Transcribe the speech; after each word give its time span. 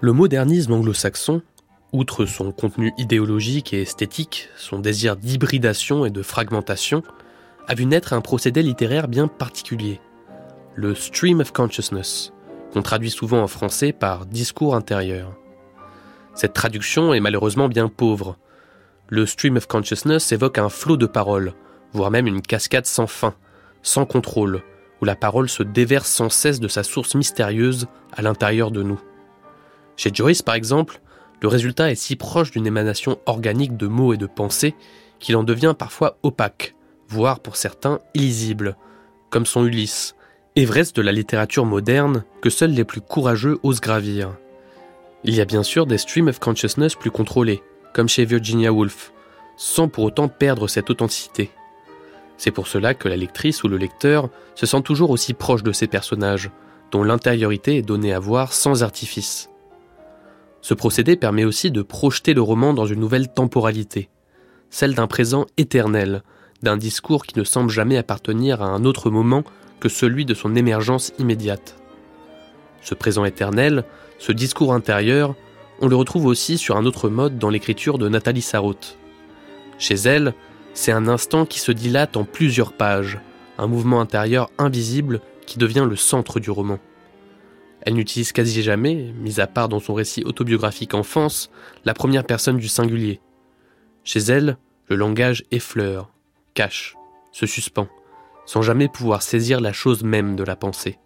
Le 0.00 0.12
modernisme 0.12 0.74
anglo-saxon, 0.74 1.40
outre 1.92 2.26
son 2.26 2.52
contenu 2.52 2.92
idéologique 2.98 3.72
et 3.72 3.80
esthétique, 3.80 4.50
son 4.54 4.78
désir 4.78 5.16
d'hybridation 5.16 6.04
et 6.04 6.10
de 6.10 6.20
fragmentation, 6.20 7.02
a 7.66 7.74
vu 7.74 7.86
naître 7.86 8.12
un 8.12 8.20
procédé 8.20 8.62
littéraire 8.62 9.08
bien 9.08 9.28
particulier, 9.28 10.02
le 10.74 10.94
stream 10.94 11.40
of 11.40 11.52
consciousness, 11.52 12.34
qu'on 12.74 12.82
traduit 12.82 13.10
souvent 13.10 13.42
en 13.42 13.46
français 13.46 13.92
par 13.92 14.26
discours 14.26 14.74
intérieur. 14.74 15.32
Cette 16.34 16.52
traduction 16.52 17.14
est 17.14 17.20
malheureusement 17.20 17.68
bien 17.68 17.88
pauvre. 17.88 18.36
Le 19.08 19.26
stream 19.26 19.56
of 19.56 19.66
consciousness 19.66 20.32
évoque 20.32 20.58
un 20.58 20.68
flot 20.68 20.96
de 20.96 21.06
paroles, 21.06 21.52
voire 21.92 22.10
même 22.10 22.26
une 22.26 22.40
cascade 22.40 22.86
sans 22.86 23.06
fin, 23.06 23.34
sans 23.82 24.06
contrôle, 24.06 24.62
où 25.00 25.04
la 25.04 25.14
parole 25.14 25.48
se 25.48 25.62
déverse 25.62 26.08
sans 26.08 26.30
cesse 26.30 26.58
de 26.58 26.68
sa 26.68 26.82
source 26.82 27.14
mystérieuse 27.14 27.86
à 28.12 28.22
l'intérieur 28.22 28.70
de 28.70 28.82
nous. 28.82 29.00
Chez 29.96 30.10
Joyce, 30.12 30.42
par 30.42 30.54
exemple, 30.54 31.00
le 31.42 31.48
résultat 31.48 31.90
est 31.90 31.96
si 31.96 32.16
proche 32.16 32.50
d'une 32.50 32.66
émanation 32.66 33.18
organique 33.26 33.76
de 33.76 33.86
mots 33.86 34.14
et 34.14 34.16
de 34.16 34.26
pensées 34.26 34.74
qu'il 35.18 35.36
en 35.36 35.44
devient 35.44 35.74
parfois 35.78 36.16
opaque, 36.22 36.74
voire 37.08 37.40
pour 37.40 37.56
certains 37.56 38.00
illisible, 38.14 38.76
comme 39.28 39.46
son 39.46 39.66
Ulysse, 39.66 40.14
Everest 40.56 40.96
de 40.96 41.02
la 41.02 41.12
littérature 41.12 41.66
moderne 41.66 42.24
que 42.40 42.48
seuls 42.48 42.70
les 42.70 42.84
plus 42.84 43.00
courageux 43.00 43.58
osent 43.62 43.80
gravir. 43.80 44.34
Il 45.24 45.34
y 45.34 45.40
a 45.40 45.44
bien 45.44 45.62
sûr 45.62 45.86
des 45.86 45.98
streams 45.98 46.28
of 46.28 46.38
consciousness 46.38 46.94
plus 46.94 47.10
contrôlés, 47.10 47.62
comme 47.94 48.08
chez 48.08 48.26
Virginia 48.26 48.72
Woolf, 48.72 49.12
sans 49.56 49.88
pour 49.88 50.04
autant 50.04 50.28
perdre 50.28 50.68
cette 50.68 50.90
authenticité. 50.90 51.50
C'est 52.36 52.50
pour 52.50 52.66
cela 52.66 52.92
que 52.92 53.08
la 53.08 53.16
lectrice 53.16 53.62
ou 53.62 53.68
le 53.68 53.78
lecteur 53.78 54.28
se 54.54 54.66
sent 54.66 54.82
toujours 54.82 55.10
aussi 55.10 55.32
proche 55.32 55.62
de 55.62 55.72
ces 55.72 55.86
personnages, 55.86 56.50
dont 56.90 57.04
l'intériorité 57.04 57.76
est 57.78 57.82
donnée 57.82 58.12
à 58.12 58.18
voir 58.18 58.52
sans 58.52 58.82
artifice. 58.82 59.48
Ce 60.60 60.74
procédé 60.74 61.16
permet 61.16 61.44
aussi 61.44 61.70
de 61.70 61.82
projeter 61.82 62.34
le 62.34 62.42
roman 62.42 62.74
dans 62.74 62.86
une 62.86 63.00
nouvelle 63.00 63.28
temporalité, 63.28 64.08
celle 64.70 64.94
d'un 64.94 65.06
présent 65.06 65.46
éternel, 65.56 66.22
d'un 66.62 66.76
discours 66.76 67.24
qui 67.24 67.38
ne 67.38 67.44
semble 67.44 67.70
jamais 67.70 67.96
appartenir 67.96 68.62
à 68.62 68.66
un 68.66 68.84
autre 68.84 69.10
moment 69.10 69.44
que 69.78 69.88
celui 69.88 70.24
de 70.24 70.34
son 70.34 70.56
émergence 70.56 71.12
immédiate. 71.18 71.76
Ce 72.80 72.94
présent 72.94 73.24
éternel, 73.24 73.84
ce 74.18 74.32
discours 74.32 74.72
intérieur, 74.72 75.34
on 75.80 75.88
le 75.88 75.96
retrouve 75.96 76.26
aussi 76.26 76.58
sur 76.58 76.76
un 76.76 76.86
autre 76.86 77.08
mode 77.08 77.38
dans 77.38 77.50
l'écriture 77.50 77.98
de 77.98 78.08
Nathalie 78.08 78.42
Sarraute. 78.42 78.98
Chez 79.78 79.94
elle, 79.94 80.34
c'est 80.72 80.92
un 80.92 81.08
instant 81.08 81.46
qui 81.46 81.58
se 81.58 81.72
dilate 81.72 82.16
en 82.16 82.24
plusieurs 82.24 82.72
pages, 82.72 83.18
un 83.58 83.66
mouvement 83.66 84.00
intérieur 84.00 84.50
invisible 84.58 85.20
qui 85.46 85.58
devient 85.58 85.86
le 85.88 85.96
centre 85.96 86.40
du 86.40 86.50
roman. 86.50 86.78
Elle 87.82 87.94
n'utilise 87.94 88.32
quasi 88.32 88.62
jamais, 88.62 89.12
mis 89.20 89.40
à 89.40 89.46
part 89.46 89.68
dans 89.68 89.80
son 89.80 89.94
récit 89.94 90.24
autobiographique 90.24 90.94
Enfance, 90.94 91.50
la 91.84 91.92
première 91.94 92.24
personne 92.24 92.56
du 92.56 92.68
singulier. 92.68 93.20
Chez 94.04 94.20
elle, 94.20 94.56
le 94.88 94.96
langage 94.96 95.44
effleure, 95.50 96.10
cache, 96.54 96.96
se 97.30 97.46
suspend, 97.46 97.88
sans 98.46 98.62
jamais 98.62 98.88
pouvoir 98.88 99.22
saisir 99.22 99.60
la 99.60 99.72
chose 99.72 100.02
même 100.02 100.36
de 100.36 100.44
la 100.44 100.56
pensée. 100.56 100.98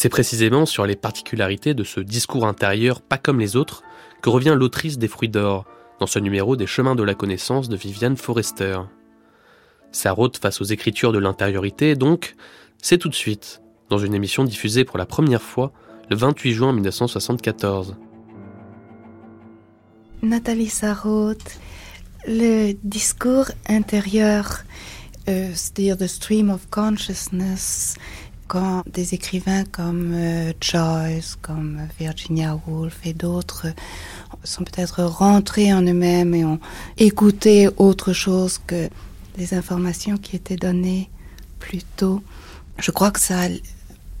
C'est 0.00 0.08
précisément 0.08 0.64
sur 0.64 0.86
les 0.86 0.94
particularités 0.94 1.74
de 1.74 1.82
ce 1.82 1.98
discours 1.98 2.46
intérieur 2.46 3.02
pas 3.02 3.18
comme 3.18 3.40
les 3.40 3.56
autres 3.56 3.82
que 4.22 4.30
revient 4.30 4.54
l'autrice 4.56 4.96
des 4.96 5.08
Fruits 5.08 5.28
d'Or 5.28 5.64
dans 5.98 6.06
ce 6.06 6.20
numéro 6.20 6.54
des 6.54 6.68
Chemins 6.68 6.94
de 6.94 7.02
la 7.02 7.14
connaissance 7.14 7.68
de 7.68 7.74
Viviane 7.74 8.16
Forrester. 8.16 8.78
Sa 9.90 10.12
route 10.12 10.38
face 10.38 10.60
aux 10.60 10.66
écritures 10.66 11.10
de 11.10 11.18
l'intériorité, 11.18 11.96
donc, 11.96 12.36
c'est 12.80 12.98
tout 12.98 13.08
de 13.08 13.14
suite, 13.16 13.60
dans 13.90 13.98
une 13.98 14.14
émission 14.14 14.44
diffusée 14.44 14.84
pour 14.84 14.98
la 14.98 15.04
première 15.04 15.42
fois 15.42 15.72
le 16.10 16.14
28 16.14 16.52
juin 16.52 16.72
1974. 16.72 17.96
Nathalie 20.22 20.68
Sarraute, 20.68 21.58
le 22.24 22.74
discours 22.84 23.46
intérieur, 23.68 24.62
euh, 25.28 25.50
c'est-à-dire 25.54 26.08
stream 26.08 26.50
of 26.50 26.70
consciousness, 26.70 27.96
quand 28.48 28.82
des 28.90 29.14
écrivains 29.14 29.64
comme 29.64 30.12
euh, 30.14 30.52
Joyce, 30.60 31.36
comme 31.40 31.80
Virginia 32.00 32.58
Woolf 32.66 32.98
et 33.04 33.12
d'autres 33.12 33.66
sont 34.42 34.64
peut-être 34.64 35.04
rentrés 35.04 35.72
en 35.72 35.82
eux-mêmes 35.82 36.34
et 36.34 36.44
ont 36.44 36.58
écouté 36.96 37.68
autre 37.76 38.12
chose 38.12 38.58
que 38.66 38.88
les 39.36 39.54
informations 39.54 40.16
qui 40.16 40.34
étaient 40.34 40.56
données 40.56 41.10
plus 41.58 41.82
tôt, 41.96 42.22
je 42.78 42.90
crois 42.90 43.10
que 43.10 43.20
ça 43.20 43.42
a 43.42 43.48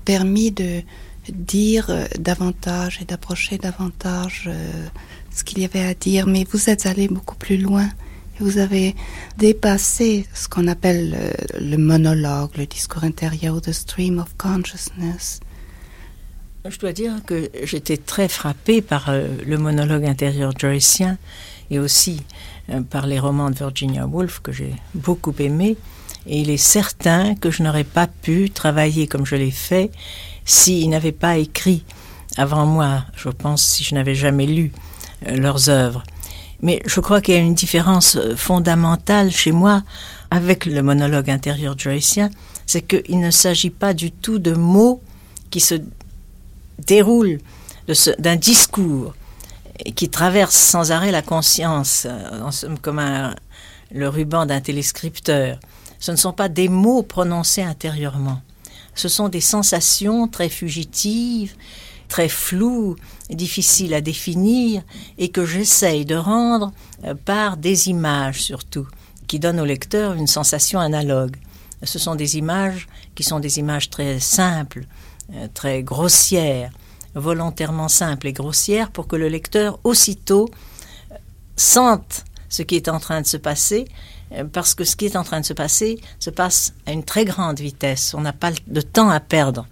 permis 0.04 0.52
de 0.52 0.82
dire 1.32 1.86
euh, 1.90 2.06
davantage 2.18 3.00
et 3.00 3.04
d'approcher 3.04 3.58
davantage 3.58 4.44
euh, 4.46 4.86
ce 5.30 5.44
qu'il 5.44 5.58
y 5.60 5.64
avait 5.64 5.84
à 5.84 5.94
dire, 5.94 6.26
mais 6.26 6.46
vous 6.50 6.70
êtes 6.70 6.86
allé 6.86 7.08
beaucoup 7.08 7.36
plus 7.36 7.56
loin. 7.56 7.88
Vous 8.40 8.58
avez 8.58 8.94
dépassé 9.36 10.26
ce 10.32 10.48
qu'on 10.48 10.68
appelle 10.68 11.34
le, 11.60 11.76
monologue, 11.76 12.50
le 12.56 12.66
discours 12.66 13.04
intérieur, 13.04 13.60
the 13.60 13.72
stream 13.72 14.18
of 14.18 14.28
consciousness. 14.36 15.40
Je 16.68 16.78
dois 16.78 16.92
dire 16.92 17.14
que 17.26 17.50
j'étais 17.64 17.96
très 17.96 18.28
frappée 18.28 18.82
par 18.82 19.08
euh, 19.08 19.26
le 19.46 19.58
monologue 19.58 20.04
intérieur 20.04 20.52
joycien 20.58 21.16
et 21.70 21.78
aussi 21.78 22.22
euh, 22.70 22.82
par 22.82 23.06
les 23.06 23.18
romans 23.18 23.50
de 23.50 23.56
Virginia 23.56 24.06
Woolf 24.06 24.40
que 24.40 24.52
j'ai 24.52 24.74
beaucoup 24.94 25.34
aimés. 25.38 25.76
Et 26.26 26.40
il 26.40 26.50
est 26.50 26.56
certain 26.56 27.34
que 27.34 27.50
je 27.50 27.62
n'aurais 27.62 27.84
pas 27.84 28.06
pu 28.06 28.50
travailler 28.50 29.06
comme 29.06 29.24
je 29.24 29.36
l'ai 29.36 29.50
fait 29.50 29.90
s'ils 30.44 30.90
n'avaient 30.90 31.12
pas 31.12 31.38
écrit 31.38 31.84
avant 32.36 32.66
moi, 32.66 33.04
je 33.16 33.30
pense, 33.30 33.64
si 33.64 33.84
je 33.84 33.94
n'avais 33.94 34.14
jamais 34.14 34.46
lu 34.46 34.72
euh, 35.26 35.36
leurs 35.36 35.68
œuvres. 35.70 36.02
Mais 36.60 36.82
je 36.86 37.00
crois 37.00 37.20
qu'il 37.20 37.34
y 37.34 37.38
a 37.38 37.40
une 37.40 37.54
différence 37.54 38.16
euh, 38.16 38.34
fondamentale 38.36 39.30
chez 39.30 39.52
moi 39.52 39.82
avec 40.30 40.66
le 40.66 40.82
monologue 40.82 41.30
intérieur 41.30 41.78
joycien, 41.78 42.30
c'est 42.66 42.82
qu'il 42.82 43.20
ne 43.20 43.30
s'agit 43.30 43.70
pas 43.70 43.94
du 43.94 44.10
tout 44.10 44.38
de 44.38 44.52
mots 44.52 45.00
qui 45.50 45.60
se 45.60 45.76
déroulent 46.86 47.38
d'un 48.18 48.36
discours 48.36 49.14
qui 49.94 50.08
traverse 50.08 50.54
sans 50.54 50.90
arrêt 50.92 51.12
la 51.12 51.22
conscience, 51.22 52.06
euh, 52.06 52.76
comme 52.82 53.00
le 53.92 54.08
ruban 54.08 54.44
d'un 54.44 54.60
téléscripteur. 54.60 55.58
Ce 56.00 56.10
ne 56.10 56.16
sont 56.16 56.32
pas 56.32 56.48
des 56.48 56.68
mots 56.68 57.02
prononcés 57.02 57.62
intérieurement. 57.62 58.40
Ce 58.94 59.08
sont 59.08 59.28
des 59.28 59.40
sensations 59.40 60.28
très 60.28 60.48
fugitives, 60.48 61.54
très 62.08 62.28
flou, 62.28 62.96
difficile 63.30 63.94
à 63.94 64.00
définir, 64.00 64.82
et 65.18 65.28
que 65.28 65.44
j'essaye 65.44 66.04
de 66.04 66.16
rendre 66.16 66.72
euh, 67.04 67.14
par 67.14 67.56
des 67.56 67.88
images 67.88 68.42
surtout, 68.42 68.86
qui 69.26 69.38
donnent 69.38 69.60
au 69.60 69.64
lecteur 69.64 70.14
une 70.14 70.26
sensation 70.26 70.80
analogue. 70.80 71.36
Ce 71.84 71.98
sont 71.98 72.16
des 72.16 72.38
images 72.38 72.88
qui 73.14 73.22
sont 73.22 73.38
des 73.38 73.58
images 73.58 73.90
très 73.90 74.18
simples, 74.18 74.86
euh, 75.34 75.46
très 75.52 75.82
grossières, 75.82 76.72
volontairement 77.14 77.88
simples 77.88 78.26
et 78.26 78.32
grossières 78.32 78.90
pour 78.90 79.06
que 79.06 79.16
le 79.16 79.28
lecteur 79.28 79.78
aussitôt 79.84 80.48
euh, 81.12 81.14
sente 81.56 82.24
ce 82.48 82.62
qui 82.62 82.76
est 82.76 82.88
en 82.88 82.98
train 82.98 83.20
de 83.20 83.26
se 83.26 83.36
passer, 83.36 83.86
parce 84.52 84.74
que 84.74 84.84
ce 84.84 84.96
qui 84.96 85.06
est 85.06 85.16
en 85.16 85.24
train 85.24 85.40
de 85.40 85.44
se 85.44 85.54
passer 85.54 86.00
se 86.18 86.28
passe 86.30 86.74
à 86.86 86.92
une 86.92 87.02
très 87.02 87.24
grande 87.24 87.60
vitesse. 87.60 88.14
On 88.14 88.20
n'a 88.20 88.32
pas 88.32 88.52
de 88.66 88.80
temps 88.80 89.08
à 89.10 89.20
perdre 89.20 89.66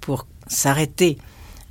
pour 0.00 0.26
s'arrêter 0.48 1.18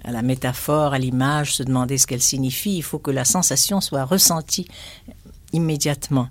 à 0.04 0.12
la 0.12 0.22
métaphore, 0.22 0.94
à 0.94 1.00
l'image, 1.00 1.56
se 1.56 1.64
demander 1.64 1.98
ce 1.98 2.08
qu'elle 2.08 2.22
signifie. 2.22 2.78
Il 2.78 2.84
faut 2.84 3.00
que 3.00 3.12
la 3.12 3.26
sensation 3.26 3.82
soit 3.82 4.06
ressentie 4.06 4.68
immédiatement. 5.54 6.30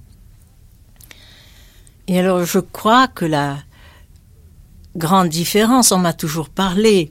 Et 2.06 2.18
alors 2.18 2.44
je 2.44 2.58
crois 2.58 3.08
que 3.08 3.24
la 3.24 3.58
grande 4.96 5.28
différence, 5.28 5.92
on 5.92 5.98
m'a 5.98 6.12
toujours 6.12 6.48
parlé 6.48 7.10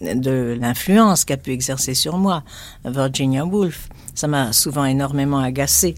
de 0.00 0.56
l'influence 0.60 1.24
qu'a 1.24 1.36
pu 1.36 1.52
exercer 1.52 1.94
sur 1.94 2.18
moi 2.18 2.42
Virginia 2.84 3.44
Woolf. 3.44 3.88
Ça 4.14 4.26
m'a 4.26 4.52
souvent 4.52 4.84
énormément 4.84 5.38
agacé, 5.38 5.94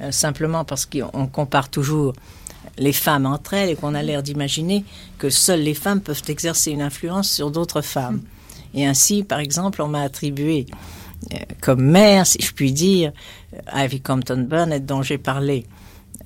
euh, 0.00 0.10
simplement 0.10 0.64
parce 0.64 0.86
qu'on 0.86 1.26
compare 1.28 1.70
toujours 1.70 2.12
les 2.76 2.92
femmes 2.92 3.26
entre 3.26 3.54
elles 3.54 3.70
et 3.70 3.76
qu'on 3.76 3.94
a 3.94 4.02
l'air 4.02 4.22
d'imaginer 4.22 4.84
que 5.18 5.30
seules 5.30 5.62
les 5.62 5.74
femmes 5.74 6.00
peuvent 6.00 6.22
exercer 6.26 6.72
une 6.72 6.82
influence 6.82 7.30
sur 7.30 7.50
d'autres 7.50 7.82
femmes. 7.82 8.20
Et 8.74 8.86
ainsi, 8.86 9.22
par 9.22 9.38
exemple, 9.38 9.80
on 9.82 9.88
m'a 9.88 10.02
attribué 10.02 10.66
euh, 11.32 11.38
comme 11.60 11.82
mère, 11.82 12.26
si 12.26 12.40
je 12.40 12.52
puis 12.52 12.72
dire, 12.72 13.12
Ivy 13.72 14.00
Compton 14.00 14.46
Burnett, 14.48 14.84
dont 14.84 15.02
j'ai 15.02 15.18
parlé 15.18 15.66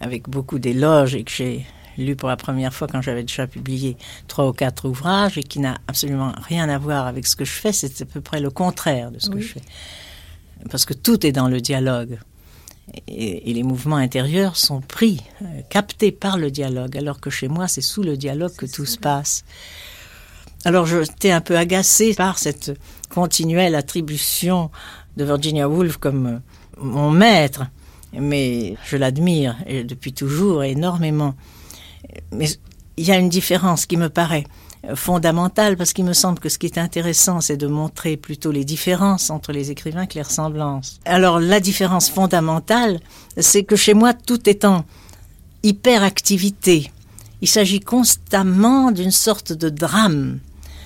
avec 0.01 0.29
beaucoup 0.29 0.59
d'éloges 0.59 1.15
et 1.15 1.25
que 1.25 1.31
j'ai 1.31 1.67
lu 1.99 2.17
pour 2.17 2.29
la 2.29 2.37
première 2.37 2.73
fois 2.73 2.87
quand 2.87 3.03
j'avais 3.03 3.23
déjà 3.23 3.47
publié 3.47 3.97
trois 4.29 4.49
ou 4.49 4.53
quatre 4.53 4.89
ouvrages 4.89 5.37
et 5.37 5.43
qui 5.43 5.59
n'a 5.59 5.79
absolument 5.89 6.33
rien 6.47 6.69
à 6.69 6.79
voir 6.79 7.07
avec 7.07 7.27
ce 7.27 7.37
que 7.37 7.45
je 7.45 7.53
fais. 7.53 7.73
C'est 7.73 8.01
à 8.03 8.07
peu 8.07 8.21
près 8.21 8.41
le 8.41 8.51
contraire 8.51 9.11
de 9.11 9.19
ce 9.19 9.31
que 9.31 9.41
je 9.41 9.49
fais. 9.49 9.63
Parce 10.71 10.85
que 10.85 10.95
tout 10.95 11.27
est 11.27 11.33
dans 11.33 11.49
le 11.49 11.61
dialogue. 11.61 12.19
et, 13.07 13.53
les 13.53 13.63
mouvements 13.63 13.97
intérieurs 13.97 14.57
sont 14.57 14.81
pris, 14.81 15.21
euh, 15.43 15.61
captés 15.69 16.11
par 16.11 16.39
le 16.39 16.51
dialogue, 16.51 16.97
alors 16.97 17.21
que 17.21 17.29
chez 17.31 17.49
moi, 17.49 17.69
c'est 17.69 17.83
sous 17.83 18.03
le 18.03 18.17
dialogue 18.17 18.55
que 18.57 18.67
tout 18.67 18.87
se 18.87 18.97
passe. 18.97 19.45
Alors 20.65 20.87
j'étais 20.87 21.31
un 21.31 21.41
peu 21.41 21.57
agacée 21.57 22.15
par 22.15 22.39
cette 22.39 22.79
continuelle 23.11 23.75
attribution 23.75 24.71
de 25.17 25.25
Virginia 25.25 25.69
Woolf 25.69 25.97
comme 25.97 26.27
euh, 26.27 26.39
mon 26.81 27.11
maître, 27.11 27.65
mais 28.13 28.77
je 28.87 28.97
l'admire 28.97 29.57
depuis 29.85 30.13
toujours 30.13 30.65
énormément. 30.65 31.35
Mais 32.33 32.49
il 32.97 33.07
y 33.07 33.13
a 33.13 33.17
une 33.17 33.29
différence 33.29 33.87
qui 33.87 33.97
me 33.97 34.09
paraît 34.09 34.45
fondamentale 34.95 35.77
parce 35.77 35.93
qu'il 35.93 36.05
me 36.05 36.13
semble 36.13 36.39
que 36.39 36.49
ce 36.49 36.59
qui 36.59 36.67
est 36.67 36.79
intéressant, 36.79 37.41
c'est 37.41 37.57
de 37.57 37.67
montrer 37.67 38.17
plutôt 38.17 38.53
les 38.53 38.65
différences 38.65 39.31
entre 39.31 39.53
les 39.53 39.71
écrivains 39.71 40.07
que 40.07 40.15
les 40.15 40.23
ressemblances. 40.23 41.01
Alors 41.05 41.41
la 41.41 41.61
différence 41.61 42.09
fondamentale, 42.09 43.01
c'est 43.37 43.65
que 43.65 43.77
chez 43.77 43.95
moi, 43.95 44.15
tout 44.15 44.49
est 44.49 44.65
en 44.65 44.85
hyperactivité. 45.63 46.91
Il 47.41 47.49
s'agit 47.49 47.81
constamment 47.81 48.91
d'une 48.91 49.11
sorte 49.11 49.53
de 49.53 49.69
drame 49.69 50.39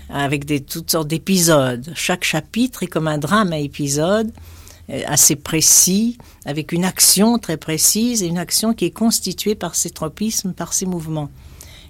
avec 0.09 0.47
toutes 0.67 0.91
sortes 0.91 1.09
d'épisodes. 1.09 1.93
Chaque 1.95 2.25
chapitre 2.25 2.83
est 2.83 2.89
comme 2.89 3.09
un 3.09 3.19
drame 3.19 3.53
à 3.53 3.59
épisode 3.59 4.31
euh, 4.91 5.03
assez 5.07 5.37
précis, 5.37 6.19
avec 6.45 6.73
une 6.73 6.85
action 6.85 7.39
très 7.39 7.57
précise 7.57 8.23
et 8.23 8.27
une 8.27 8.39
action 8.39 8.75
qui 8.75 8.87
est 8.87 8.91
constituée 8.91 9.55
par 9.55 9.75
ses 9.75 9.91
tropismes, 9.91 10.53
par 10.53 10.73
ses 10.73 10.87
mouvements. 10.87 11.31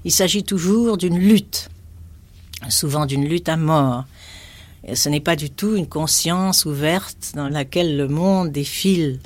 Il 0.05 0.13
s'agit 0.13 0.45
toujours 0.45 0.97
d'une 0.97 1.19
lutte 1.19 1.69
souvent 2.69 3.07
d'une 3.07 3.25
lutte 3.25 3.49
à 3.49 3.57
mort. 3.57 4.05
Ce 4.95 5.09
n'est 5.09 5.21
pas 5.21 5.37
du 5.37 5.51
tout 5.51 5.77
une 5.77 5.89
conscience 5.89 6.65
ouverte 6.65 7.33
dans 7.35 7.49
laquelle 7.49 7.97
le 7.97 8.09
monde 8.09 8.51
défile, 8.51 9.21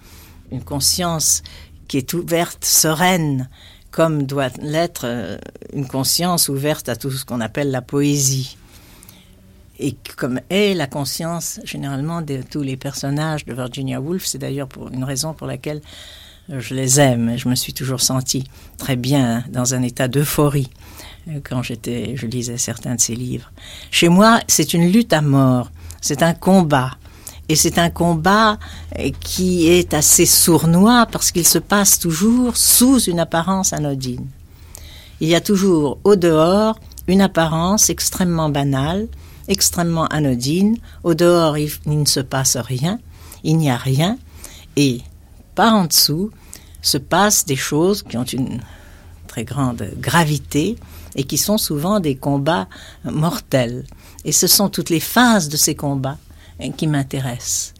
une 0.52 0.62
conscience 0.62 1.42
qui 1.88 1.96
est 1.98 2.12
ouverte, 2.12 2.64
sereine, 2.64 3.48
comme 3.90 4.24
doit 4.24 4.50
l'être 4.60 5.02
euh, 5.04 5.38
une 5.72 5.86
conscience 5.86 6.48
ouverte 6.48 6.88
à 6.88 6.96
tout 6.96 7.10
ce 7.10 7.24
qu'on 7.24 7.40
appelle 7.40 7.70
la 7.70 7.80
poésie. 7.80 8.58
Et 9.78 9.96
comme 10.16 10.40
est 10.48 10.74
la 10.74 10.86
conscience 10.86 11.60
généralement 11.64 12.22
de 12.22 12.40
tous 12.48 12.62
les 12.62 12.76
personnages 12.76 13.44
de 13.44 13.52
Virginia 13.52 14.00
Woolf, 14.00 14.24
c'est 14.24 14.38
d'ailleurs 14.38 14.68
pour 14.68 14.88
une 14.88 15.04
raison 15.04 15.34
pour 15.34 15.46
laquelle 15.46 15.82
je 16.48 16.74
les 16.74 17.00
aime. 17.00 17.36
Je 17.36 17.48
me 17.48 17.54
suis 17.54 17.74
toujours 17.74 18.00
sentie 18.00 18.44
très 18.78 18.96
bien 18.96 19.44
dans 19.50 19.74
un 19.74 19.82
état 19.82 20.08
d'euphorie 20.08 20.70
quand 21.44 21.62
j'étais, 21.62 22.16
je 22.16 22.26
lisais 22.26 22.58
certains 22.58 22.94
de 22.94 23.00
ses 23.00 23.14
livres. 23.14 23.50
Chez 23.90 24.08
moi, 24.08 24.40
c'est 24.46 24.74
une 24.74 24.90
lutte 24.90 25.12
à 25.12 25.22
mort, 25.22 25.70
c'est 26.00 26.22
un 26.22 26.34
combat. 26.34 26.92
Et 27.48 27.54
c'est 27.54 27.78
un 27.78 27.90
combat 27.90 28.58
euh, 28.98 29.10
qui 29.20 29.68
est 29.68 29.94
assez 29.94 30.26
sournois 30.26 31.06
parce 31.06 31.30
qu'il 31.30 31.46
se 31.46 31.58
passe 31.58 32.00
toujours 32.00 32.56
sous 32.56 32.98
une 33.04 33.20
apparence 33.20 33.72
anodine. 33.72 34.26
Il 35.20 35.28
y 35.28 35.34
a 35.36 35.40
toujours 35.40 35.98
au 36.02 36.16
dehors 36.16 36.76
une 37.06 37.20
apparence 37.20 37.88
extrêmement 37.88 38.48
banale, 38.48 39.06
extrêmement 39.48 40.06
anodine. 40.06 40.76
Au 41.04 41.14
dehors, 41.14 41.58
il, 41.58 41.70
il 41.86 42.00
ne 42.00 42.04
se 42.04 42.20
passe 42.20 42.56
rien, 42.56 42.98
il 43.44 43.56
n'y 43.56 43.70
a 43.70 43.76
rien. 43.76 44.18
Et 44.76 45.00
par 45.54 45.74
en 45.74 45.84
dessous 45.86 46.30
se 46.82 46.98
passent 46.98 47.46
des 47.46 47.56
choses 47.56 48.02
qui 48.02 48.16
ont 48.16 48.24
une 48.24 48.60
très 49.26 49.44
grande 49.44 49.90
gravité 49.98 50.76
et 51.14 51.24
qui 51.24 51.38
sont 51.38 51.58
souvent 51.58 52.00
des 52.00 52.16
combats 52.16 52.68
mortels. 53.04 53.84
Et 54.24 54.32
ce 54.32 54.46
sont 54.46 54.68
toutes 54.68 54.90
les 54.90 55.00
phases 55.00 55.48
de 55.48 55.56
ces 55.56 55.74
combats 55.74 56.18
hein, 56.60 56.70
qui 56.72 56.86
m'intéressent. 56.86 57.74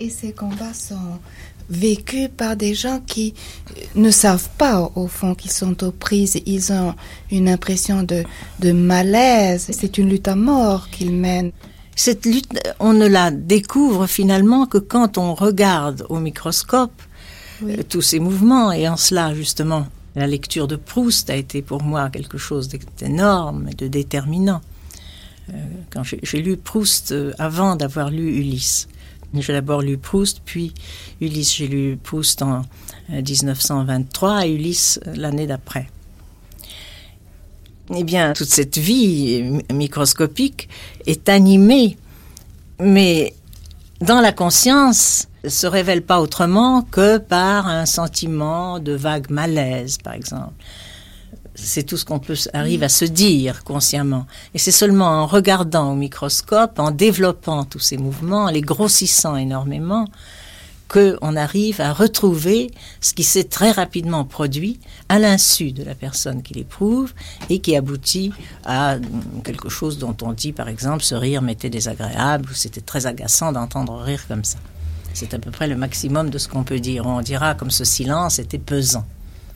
Et 0.00 0.10
ces 0.10 0.32
combats 0.32 0.74
sont 0.74 1.18
vécus 1.70 2.28
par 2.36 2.56
des 2.56 2.74
gens 2.74 3.00
qui 3.06 3.34
ne 3.94 4.10
savent 4.10 4.48
pas 4.58 4.90
au 4.94 5.06
fond 5.06 5.34
qu'ils 5.34 5.50
sont 5.50 5.82
aux 5.84 5.92
prises. 5.92 6.40
Ils 6.46 6.72
ont 6.72 6.94
une 7.30 7.48
impression 7.48 8.02
de, 8.02 8.24
de 8.60 8.72
malaise. 8.72 9.68
C'est 9.72 9.98
une 9.98 10.08
lutte 10.08 10.28
à 10.28 10.36
mort 10.36 10.90
qu'ils 10.90 11.12
mènent. 11.12 11.52
Cette 11.96 12.26
lutte, 12.26 12.58
on 12.80 12.92
ne 12.92 13.06
la 13.06 13.30
découvre 13.30 14.06
finalement 14.06 14.66
que 14.66 14.78
quand 14.78 15.16
on 15.16 15.34
regarde 15.34 16.04
au 16.08 16.18
microscope 16.18 17.02
euh, 17.62 17.82
tous 17.88 18.02
ces 18.02 18.18
mouvements. 18.18 18.72
Et 18.72 18.88
en 18.88 18.96
cela, 18.96 19.34
justement, 19.34 19.86
la 20.16 20.26
lecture 20.26 20.66
de 20.68 20.76
Proust 20.76 21.30
a 21.30 21.36
été 21.36 21.62
pour 21.62 21.82
moi 21.82 22.10
quelque 22.10 22.38
chose 22.38 22.68
d'énorme 22.98 23.68
et 23.70 23.74
de 23.74 23.88
déterminant. 23.88 24.60
Euh, 25.50 25.52
quand 25.90 26.02
j'ai 26.04 26.42
lu 26.42 26.56
Proust 26.56 27.12
euh, 27.12 27.32
avant 27.38 27.76
d'avoir 27.76 28.10
lu 28.10 28.38
Ulysse. 28.38 28.88
J'ai 29.34 29.52
d'abord 29.52 29.82
lu 29.82 29.98
Proust, 29.98 30.40
puis 30.44 30.72
Ulysse. 31.20 31.56
J'ai 31.56 31.68
lu 31.68 31.98
Proust 32.02 32.42
en 32.42 32.62
1923 33.08 34.30
euh, 34.30 34.40
et 34.42 34.52
Ulysse 34.52 35.00
l'année 35.14 35.46
d'après. 35.46 35.88
Eh 37.94 38.04
bien, 38.04 38.32
toute 38.32 38.48
cette 38.48 38.78
vie 38.78 39.60
microscopique 39.72 40.68
est 41.06 41.28
animée, 41.28 41.98
mais 42.78 43.34
dans 44.00 44.20
la 44.20 44.32
conscience, 44.32 45.28
se 45.48 45.66
révèle 45.66 46.02
pas 46.02 46.20
autrement 46.20 46.82
que 46.82 47.18
par 47.18 47.66
un 47.66 47.86
sentiment 47.86 48.78
de 48.78 48.92
vague 48.92 49.30
malaise, 49.30 49.98
par 49.98 50.14
exemple. 50.14 50.54
C'est 51.54 51.84
tout 51.84 51.96
ce 51.96 52.04
qu'on 52.04 52.18
peut 52.18 52.36
arrive 52.52 52.82
à 52.82 52.88
se 52.88 53.04
dire 53.04 53.62
consciemment. 53.62 54.26
Et 54.54 54.58
c'est 54.58 54.72
seulement 54.72 55.06
en 55.06 55.26
regardant 55.26 55.92
au 55.92 55.94
microscope, 55.94 56.78
en 56.78 56.90
développant 56.90 57.64
tous 57.64 57.78
ces 57.78 57.96
mouvements, 57.96 58.44
en 58.44 58.50
les 58.50 58.60
grossissant 58.60 59.36
énormément, 59.36 60.06
qu'on 60.88 61.36
arrive 61.36 61.80
à 61.80 61.92
retrouver 61.92 62.70
ce 63.00 63.14
qui 63.14 63.24
s'est 63.24 63.44
très 63.44 63.70
rapidement 63.70 64.24
produit 64.24 64.80
à 65.08 65.18
l'insu 65.18 65.72
de 65.72 65.82
la 65.82 65.94
personne 65.94 66.42
qui 66.42 66.54
l'éprouve 66.54 67.12
et 67.48 67.60
qui 67.60 67.74
aboutit 67.74 68.32
à 68.64 68.98
quelque 69.44 69.68
chose 69.68 69.98
dont 69.98 70.16
on 70.22 70.32
dit, 70.32 70.52
par 70.52 70.68
exemple, 70.68 71.02
ce 71.02 71.14
rire 71.14 71.42
m'était 71.42 71.70
désagréable 71.70 72.50
ou 72.50 72.54
c'était 72.54 72.80
très 72.80 73.06
agaçant 73.06 73.52
d'entendre 73.52 73.96
rire 73.96 74.26
comme 74.28 74.44
ça. 74.44 74.58
C'est 75.14 75.32
à 75.34 75.38
peu 75.38 75.50
près 75.50 75.68
le 75.68 75.76
maximum 75.76 76.30
de 76.30 76.38
ce 76.38 76.48
qu'on 76.48 76.64
peut 76.64 76.80
dire. 76.80 77.06
On 77.06 77.20
dira 77.22 77.54
comme 77.54 77.70
ce 77.70 77.84
silence 77.84 78.38
était 78.38 78.58
pesant. 78.58 79.06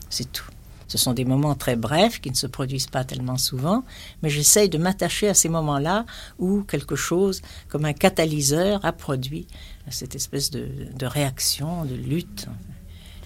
C'est 0.09 0.31
tout. 0.31 0.45
Ce 0.89 0.97
sont 0.97 1.13
des 1.13 1.23
moments 1.23 1.55
très 1.55 1.77
brefs 1.77 2.19
qui 2.19 2.29
ne 2.29 2.35
se 2.35 2.47
produisent 2.47 2.87
pas 2.87 3.05
tellement 3.05 3.37
souvent, 3.37 3.85
mais 4.21 4.29
j'essaye 4.29 4.67
de 4.67 4.77
m'attacher 4.77 5.29
à 5.29 5.33
ces 5.33 5.47
moments-là 5.47 6.05
où 6.39 6.63
quelque 6.63 6.97
chose, 6.97 7.41
comme 7.69 7.85
un 7.85 7.93
catalyseur, 7.93 8.83
a 8.83 8.91
produit 8.91 9.47
cette 9.89 10.15
espèce 10.15 10.51
de, 10.51 10.67
de 10.97 11.05
réaction, 11.05 11.85
de 11.85 11.95
lutte, 11.95 12.47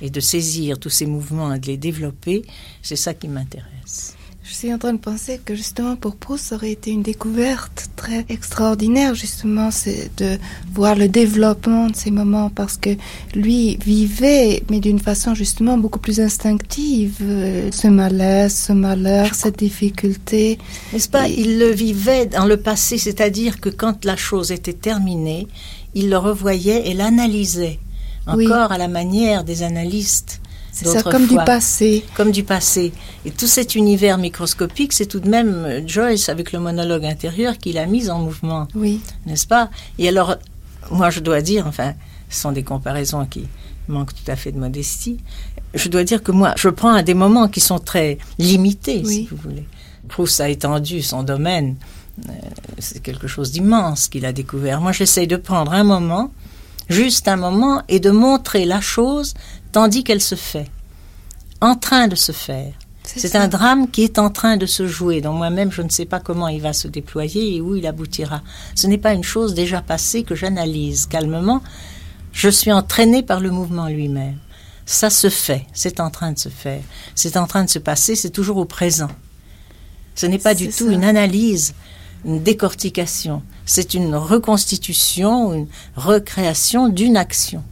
et 0.02 0.10
de 0.10 0.20
saisir 0.20 0.80
tous 0.80 0.90
ces 0.90 1.06
mouvements 1.06 1.54
et 1.54 1.60
de 1.60 1.68
les 1.68 1.78
développer. 1.78 2.44
C'est 2.82 2.98
ça 2.98 3.14
qui 3.14 3.28
m'intéresse. 3.28 4.16
Je 4.46 4.54
suis 4.54 4.74
en 4.74 4.78
train 4.78 4.92
de 4.92 5.00
penser 5.00 5.40
que 5.44 5.56
justement 5.56 5.96
pour 5.96 6.18
Proust, 6.18 6.48
ça 6.48 6.56
aurait 6.56 6.74
été 6.74 6.92
une 6.92 7.02
découverte 7.02 7.88
très 7.96 8.26
extraordinaire, 8.28 9.16
justement, 9.16 9.72
c'est 9.72 10.12
de 10.18 10.38
voir 10.74 10.96
le 10.96 11.08
développement 11.08 11.88
de 11.88 11.96
ces 11.96 12.12
moments, 12.12 12.50
parce 12.50 12.76
que 12.76 12.90
lui 13.36 13.78
vivait, 13.78 14.62
mais 14.70 14.82
d'une 14.82 15.00
façon 15.00 15.34
justement 15.34 15.78
beaucoup 15.78 16.00
plus 16.00 16.20
instinctive, 16.20 17.16
euh, 17.22 17.72
ce 17.72 17.88
malaise, 17.88 18.54
ce 18.54 18.74
malheur, 18.74 19.34
cette 19.34 19.60
difficulté. 19.60 20.58
N'est-ce 20.92 21.08
pas? 21.08 21.30
Il 21.30 21.58
le 21.58 21.72
vivait 21.72 22.26
dans 22.26 22.46
le 22.46 22.58
passé, 22.58 22.98
c'est-à-dire 22.98 23.62
que 23.62 23.70
quand 23.70 24.04
la 24.04 24.18
chose 24.18 24.52
était 24.52 24.74
terminée, 24.74 25.48
il 25.96 26.10
le 26.10 26.18
revoyait 26.18 26.90
et 26.90 26.94
l'analysait, 26.94 27.80
encore 28.28 28.74
à 28.74 28.78
la 28.78 28.90
manière 28.90 29.46
des 29.46 29.64
analystes 29.64 30.42
c'est 30.74 30.88
ça, 30.88 31.04
comme 31.04 31.28
du 31.28 31.36
passé. 31.36 32.04
Comme 32.16 32.32
du 32.32 32.44
passé. 32.44 32.92
Et 33.26 33.32
tout 33.32 33.46
cet 33.46 33.76
univers 33.76 34.18
microscopique, 34.18 34.92
c'est 34.92 35.06
tout 35.06 35.20
de 35.20 35.30
même 35.30 35.88
Joyce, 35.88 36.30
avec 36.30 36.52
le 36.52 36.60
monologue 36.60 37.06
intérieur, 37.06 37.60
qui 37.60 37.74
l'a 37.74 37.86
mis 37.86 38.10
en 38.10 38.20
mouvement. 38.20 38.68
Oui. 38.74 39.00
N'est-ce 39.28 39.46
pas? 39.46 39.70
Et 40.00 40.10
alors, 40.10 40.36
moi, 40.90 41.12
je 41.12 41.20
dois 41.20 41.42
dire, 41.42 41.68
enfin, 41.68 41.94
ce 42.30 42.42
sont 42.42 42.52
des 42.52 42.64
comparaisons 42.64 43.26
qui 43.26 43.48
manquent 43.88 44.16
tout 44.16 44.32
à 44.32 44.36
fait 44.36 44.52
de 44.52 44.58
modestie. 44.58 45.20
Je 45.76 45.90
dois 45.90 46.04
dire 46.04 46.24
que 46.24 46.32
moi, 46.32 46.54
je 46.58 46.70
prends 46.70 46.94
à 46.94 47.04
des 47.04 47.14
moments 47.14 47.48
qui 47.48 47.60
sont 47.60 47.80
très 47.80 48.18
limités, 48.40 49.04
si 49.06 49.28
vous 49.28 49.38
voulez. 49.38 49.68
Proust 50.10 50.42
a 50.42 50.50
étendu 50.50 51.04
son 51.04 51.22
domaine. 51.22 51.76
Euh, 52.28 52.32
c'est 52.80 53.02
quelque 53.02 53.28
chose 53.28 53.52
d'immense 53.52 54.08
qu'il 54.08 54.26
a 54.26 54.34
découvert. 54.34 54.82
Moi, 54.82 54.92
j'essaye 54.92 55.28
de 55.28 55.36
prendre 55.36 55.74
un 55.74 55.84
moment, 55.84 56.32
juste 56.90 57.28
un 57.28 57.38
moment, 57.38 57.84
et 57.90 58.00
de 58.00 58.10
montrer 58.12 58.66
la 58.66 58.82
chose 58.82 59.34
tandis 59.74 60.04
qu'elle 60.04 60.22
se 60.22 60.36
fait, 60.36 60.70
en 61.60 61.76
train 61.76 62.08
de 62.08 62.16
se 62.16 62.32
faire. 62.32 62.72
C'est 63.04 63.36
un 63.36 63.50
drame 63.50 63.90
qui 63.90 64.04
est 64.04 64.18
en 64.18 64.30
train 64.30 64.56
de 64.56 64.66
se 64.66 64.88
jouer, 64.88 65.20
dont 65.20 65.34
moi-même 65.34 65.72
je 65.72 65.82
ne 65.82 65.90
sais 65.90 66.06
pas 66.06 66.22
comment 66.22 66.48
il 66.48 66.62
va 66.62 66.72
se 66.72 66.88
déployer 66.88 67.56
et 67.56 67.62
où 67.62 67.76
il 67.76 67.86
aboutira. 67.86 68.42
Ce 68.76 68.88
n'est 68.88 68.98
pas 68.98 69.14
une 69.14 69.26
chose 69.26 69.54
déjà 69.54 69.82
passée 69.82 70.24
que 70.24 70.36
j'analyse 70.36 71.08
calmement. 71.08 71.62
Je 72.32 72.50
suis 72.50 72.72
entraîné 72.72 73.24
par 73.24 73.42
le 73.42 73.52
mouvement 73.52 73.88
lui-même. 73.88 74.38
Ça 74.86 75.10
se 75.10 75.30
fait, 75.30 75.66
c'est 75.74 76.00
en 76.00 76.10
train 76.10 76.32
de 76.32 76.40
se 76.40 76.50
faire, 76.50 76.82
c'est 77.16 77.36
en 77.36 77.48
train 77.48 77.64
de 77.64 77.70
se 77.70 77.80
passer, 77.80 78.16
c'est 78.16 78.30
toujours 78.30 78.58
au 78.58 78.66
présent. 78.66 79.10
Ce 80.16 80.26
n'est 80.26 80.40
pas 80.40 80.54
du 80.54 80.70
tout 80.70 80.90
une 80.90 81.04
analyse, 81.04 81.74
une 82.26 82.44
décortication, 82.44 83.42
c'est 83.66 83.94
une 83.94 84.16
reconstitution, 84.16 85.54
une 85.54 85.68
recréation 85.96 86.90
d'une 86.90 87.18
action. 87.18 87.64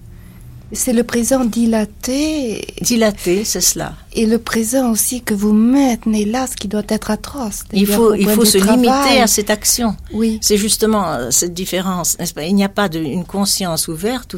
C'est 0.74 0.94
le 0.94 1.04
présent 1.04 1.44
dilaté. 1.44 2.66
Dilaté, 2.82 3.44
c'est 3.44 3.62
cela. 3.62 3.94
Et 4.14 4.26
le 4.26 4.38
présent 4.38 4.90
aussi 4.92 5.22
que 5.22 5.34
vous 5.34 5.52
maintenez 5.52 6.26
là, 6.26 6.48
ce 6.48 6.56
qui 6.56 6.68
doit 6.68 6.84
être 6.88 7.12
atroce. 7.12 7.64
Il 7.74 7.88
faut, 7.88 8.14
il 8.14 8.30
faut 8.30 8.46
se 8.46 8.58
limiter 8.58 9.22
à 9.22 9.28
cette 9.28 9.50
action. 9.50 9.96
Oui. 10.14 10.40
C'est 10.42 10.58
justement 10.58 11.08
euh, 11.12 11.32
cette 11.32 11.54
différence, 11.54 12.18
n'est-ce 12.20 12.34
pas? 12.34 12.44
Il 12.44 12.56
n'y 12.56 12.64
a 12.64 12.70
pas 12.70 12.88
de, 12.88 13.00
une 13.00 13.26
conscience 13.26 13.88
ouverte, 13.88 14.36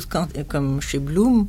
comme 0.47 0.81
chez 0.81 0.99
Bloom, 0.99 1.45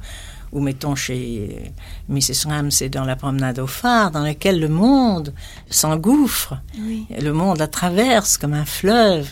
ou 0.52 0.60
mettons 0.60 0.94
chez 0.94 1.72
Mrs. 2.08 2.46
Ramsey 2.46 2.88
dans 2.88 3.04
la 3.04 3.16
promenade 3.16 3.58
au 3.58 3.66
phare, 3.66 4.10
dans 4.10 4.22
laquelle 4.22 4.60
le 4.60 4.68
monde 4.68 5.32
s'engouffre, 5.70 6.54
oui. 6.78 7.06
le 7.20 7.32
monde 7.32 7.58
la 7.58 7.66
traverse 7.66 8.38
comme 8.38 8.54
un 8.54 8.64
fleuve. 8.64 9.28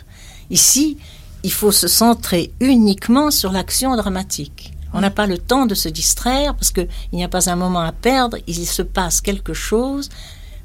Ici, 0.50 0.98
il 1.44 1.52
faut 1.52 1.72
se 1.72 1.88
centrer 1.88 2.52
uniquement 2.60 3.30
sur 3.30 3.52
l'action 3.52 3.96
dramatique. 3.96 4.71
On 4.92 5.00
n'a 5.00 5.10
pas 5.10 5.26
le 5.26 5.38
temps 5.38 5.66
de 5.66 5.74
se 5.74 5.88
distraire 5.88 6.54
parce 6.54 6.70
qu'il 6.70 6.88
n'y 7.12 7.24
a 7.24 7.28
pas 7.28 7.50
un 7.50 7.56
moment 7.56 7.80
à 7.80 7.92
perdre, 7.92 8.36
il 8.46 8.66
se 8.66 8.82
passe 8.82 9.20
quelque 9.20 9.54
chose 9.54 10.08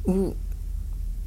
ou 0.05 0.33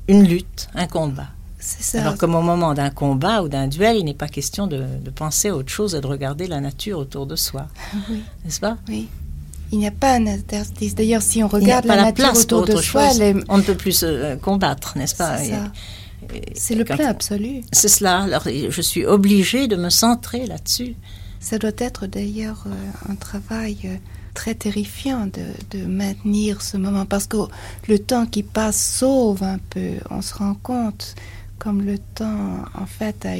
une 0.08 0.24
lutte, 0.24 0.68
un 0.74 0.86
combat. 0.86 1.28
Ça. 1.58 2.00
Alors 2.00 2.16
comme 2.16 2.34
au 2.34 2.40
moment 2.40 2.72
d'un 2.72 2.90
combat 2.90 3.42
ou 3.42 3.48
d'un 3.48 3.68
duel, 3.68 3.96
il 3.98 4.04
n'est 4.04 4.14
pas 4.14 4.28
question 4.28 4.66
de, 4.66 4.82
de, 5.04 5.10
penser 5.10 5.48
à 5.48 5.56
autre 5.56 5.68
chose 5.68 5.94
et 5.94 6.00
de 6.00 6.06
regarder 6.06 6.46
la 6.46 6.60
nature 6.60 6.98
autour 6.98 7.26
de 7.26 7.36
soi. 7.36 7.66
Oui. 8.10 8.22
N'est-ce 8.44 8.60
pas? 8.60 8.78
Oui. 8.88 9.08
Il 9.72 9.78
n'y 9.78 9.86
a 9.86 9.92
pas 9.92 10.14
un 10.14 10.26
interstice. 10.26 10.94
D'ailleurs, 10.94 11.22
si 11.22 11.44
on 11.44 11.48
regarde 11.48 11.84
la, 11.84 11.96
la, 11.96 12.02
nature 12.04 12.34
autour 12.34 12.64
de 12.64 12.76
soi, 12.76 13.10
on 13.48 13.58
ne 13.58 13.62
peut 13.62 13.76
plus 13.76 13.92
se 13.92 14.36
combattre, 14.36 14.96
n'est-ce 14.96 15.14
pas? 15.14 15.36
C'est 16.54 16.74
le 16.74 16.84
plein 16.84 17.08
absolu. 17.08 17.62
C'est 17.72 17.88
cela. 17.88 18.22
Alors, 18.22 18.44
je 18.46 18.80
suis 18.82 19.04
obligée 19.06 19.68
de 19.68 19.76
me 19.76 19.90
centrer 19.90 20.46
là-dessus. 20.46 20.96
Ça 21.40 21.58
doit 21.58 21.70
être 21.78 22.06
d'ailleurs 22.06 22.64
euh, 22.66 23.12
un 23.12 23.14
travail 23.16 23.78
euh, 23.86 23.96
très 24.34 24.54
terrifiant 24.54 25.26
de, 25.26 25.78
de, 25.78 25.86
maintenir 25.86 26.62
ce 26.62 26.76
moment 26.76 27.06
parce 27.06 27.26
que 27.26 27.38
le 27.88 27.98
temps 27.98 28.26
qui 28.26 28.42
passe 28.42 28.98
sauve 28.98 29.42
un 29.42 29.58
peu. 29.70 29.94
On 30.10 30.22
se 30.22 30.34
rend 30.34 30.54
compte 30.54 31.14
comme 31.60 31.82
le 31.82 31.98
temps 31.98 32.64
en 32.74 32.86
fait 32.86 33.26
a 33.26 33.34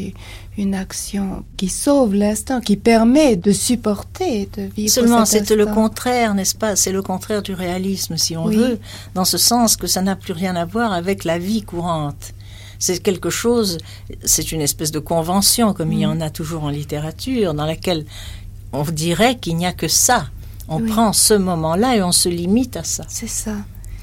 une 0.58 0.74
action 0.74 1.42
qui 1.56 1.68
sauve 1.68 2.14
l'instant, 2.14 2.60
qui 2.60 2.76
permet 2.76 3.34
de 3.34 3.50
supporter, 3.50 4.48
de 4.56 4.62
vivre. 4.62 4.92
Seulement, 4.92 5.24
c'est 5.24 5.50
le 5.50 5.66
contraire, 5.66 6.34
n'est-ce 6.34 6.54
pas? 6.54 6.76
C'est 6.76 6.92
le 6.92 7.02
contraire 7.02 7.42
du 7.42 7.54
réalisme, 7.54 8.16
si 8.16 8.36
on 8.36 8.44
oui. 8.44 8.56
veut, 8.56 8.78
dans 9.14 9.24
ce 9.24 9.38
sens 9.38 9.76
que 9.76 9.86
ça 9.86 10.02
n'a 10.02 10.16
plus 10.16 10.34
rien 10.34 10.54
à 10.54 10.66
voir 10.66 10.92
avec 10.92 11.24
la 11.24 11.38
vie 11.38 11.62
courante. 11.62 12.32
C'est 12.80 12.98
quelque 12.98 13.30
chose, 13.30 13.78
c'est 14.24 14.50
une 14.50 14.60
espèce 14.60 14.90
de 14.90 14.98
convention, 14.98 15.72
comme 15.72 15.90
mmh. 15.90 15.92
il 15.92 16.00
y 16.00 16.06
en 16.06 16.20
a 16.20 16.30
toujours 16.30 16.64
en 16.64 16.70
littérature, 16.70 17.54
dans 17.54 17.66
laquelle 17.66 18.04
on 18.72 18.82
dirait 18.82 19.38
qu'il 19.38 19.56
n'y 19.56 19.66
a 19.66 19.72
que 19.72 19.86
ça. 19.86 20.26
On 20.66 20.80
oui. 20.80 20.88
prend 20.88 21.12
ce 21.12 21.34
moment-là 21.34 21.96
et 21.96 22.02
on 22.02 22.10
se 22.10 22.28
limite 22.28 22.76
à 22.76 22.84
ça. 22.84 23.04
C'est 23.08 23.28
ça. 23.28 23.56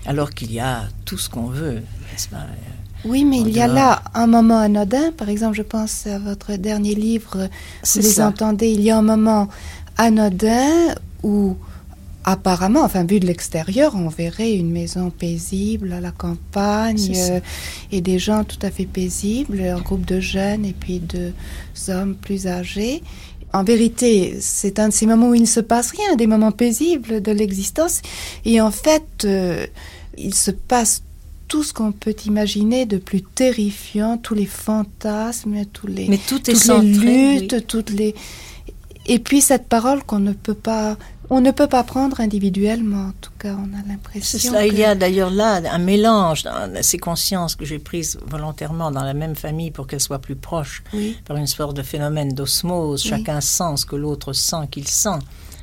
Alors 0.06 0.30
qu'il 0.30 0.54
y 0.54 0.60
a 0.60 0.84
tout 1.06 1.18
ce 1.18 1.30
qu'on 1.30 1.48
veut, 1.48 1.82
n'est-ce 2.12 2.30
pas? 2.30 2.46
Oui, 3.06 3.26
mais 3.26 3.40
il 3.40 3.50
y 3.50 3.62
a 3.62 3.68
là 3.68 4.02
un 4.14 4.28
moment 4.28 4.60
anodin. 4.60 5.12
Par 5.12 5.30
exemple, 5.30 5.56
je 5.56 5.62
pense 5.62 6.08
à 6.08 6.20
votre 6.20 6.56
dernier 6.56 6.96
livre, 6.96 7.50
vous 7.84 8.02
les 8.02 8.02
ça. 8.02 8.28
entendez. 8.28 8.70
Il 8.70 8.82
y 8.82 8.92
a 8.92 8.98
un 8.98 9.02
moment 9.02 9.48
anodin 9.98 10.96
où, 11.24 11.56
apparemment, 12.28 12.82
enfin, 12.82 13.06
vu 13.06 13.22
de 13.22 13.26
l'extérieur, 13.26 13.96
on 13.96 14.10
verrait 14.10 14.52
une 14.52 14.70
maison 14.70 15.12
paisible 15.12 15.94
à 15.94 16.02
la 16.02 16.12
campagne 16.12 17.14
euh, 17.16 17.40
et 17.94 18.02
des 18.02 18.20
gens 18.20 18.44
tout 18.44 18.60
à 18.64 18.70
fait 18.70 18.86
paisibles, 18.86 19.62
un 19.62 19.80
groupe 19.80 20.06
de 20.06 20.20
jeunes 20.20 20.66
et 20.66 20.76
puis 20.78 21.00
de 21.00 21.32
hommes 21.88 22.16
plus 22.16 22.46
âgés. 22.48 23.02
En 23.54 23.64
vérité, 23.64 24.40
c'est 24.42 24.78
un 24.78 24.90
de 24.90 24.94
ces 24.94 25.06
moments 25.06 25.30
où 25.30 25.36
il 25.36 25.44
ne 25.44 25.46
se 25.46 25.62
passe 25.62 25.92
rien, 25.92 26.18
des 26.18 26.28
moments 26.28 26.52
paisibles 26.52 27.22
de 27.22 27.32
l'existence. 27.32 28.02
Et 28.44 28.60
en 28.60 28.72
fait, 28.72 29.24
euh, 29.24 29.66
il 30.18 30.34
se 30.34 30.52
passe 30.52 31.04
tout 31.48 31.64
ce 31.64 31.74
qu'on 31.74 31.94
peut 31.94 32.16
imaginer 32.26 32.86
de 32.86 32.98
plus 32.98 33.22
terrifiant, 33.22 34.18
tous 34.18 34.34
les 34.34 34.46
fantasmes, 34.46 35.64
tous 35.72 35.88
les, 35.88 36.10
Mais 36.10 36.18
tout 36.18 36.42
est 36.50 36.56
toutes 36.56 36.62
centré, 36.62 37.06
les 37.06 37.40
luttes, 37.40 37.54
oui. 37.54 37.64
toutes 37.66 37.92
les 37.92 38.16
et 39.08 39.20
puis 39.20 39.42
cette 39.42 39.68
parole 39.68 40.04
qu'on 40.04 40.20
ne 40.20 40.34
peut 40.34 40.54
pas 40.54 40.98
on 41.30 41.42
ne 41.42 41.52
peut 41.52 41.68
pas 41.68 41.84
prendre 41.84 42.20
individuellement 42.22 43.08
en 43.08 43.14
tout 43.20 43.32
cas 43.38 43.56
on 43.56 43.74
a 43.78 43.88
l'impression 43.88 44.40
C'est 44.40 44.48
cela, 44.48 44.64
que... 44.66 44.72
il 44.72 44.78
y 44.80 44.84
a 44.86 44.96
d'ailleurs 44.96 45.30
là 45.30 45.62
un 45.72 45.78
mélange 45.78 46.44
ces 46.82 46.98
consciences 46.98 47.56
que 47.56 47.66
j'ai 47.66 47.80
prises 47.80 48.18
volontairement 48.26 48.92
dans 48.92 49.04
la 49.04 49.14
même 49.14 49.36
famille 49.36 49.72
pour 49.72 49.88
qu'elles 49.88 50.00
soient 50.02 50.20
plus 50.20 50.36
proches 50.36 50.84
oui. 50.94 51.18
par 51.26 51.38
une 51.38 51.48
sorte 51.48 51.76
de 51.76 51.84
phénomène 51.84 52.30
d'osmose, 52.34 53.04
Oui. 53.04 53.10
chacun 53.10 53.42
sent 53.42 53.78
ce 53.78 53.86
que 53.86 53.96
l'autre 53.96 54.34
sent 54.34 54.68
qu'il 54.72 54.88
sent. 54.88 55.20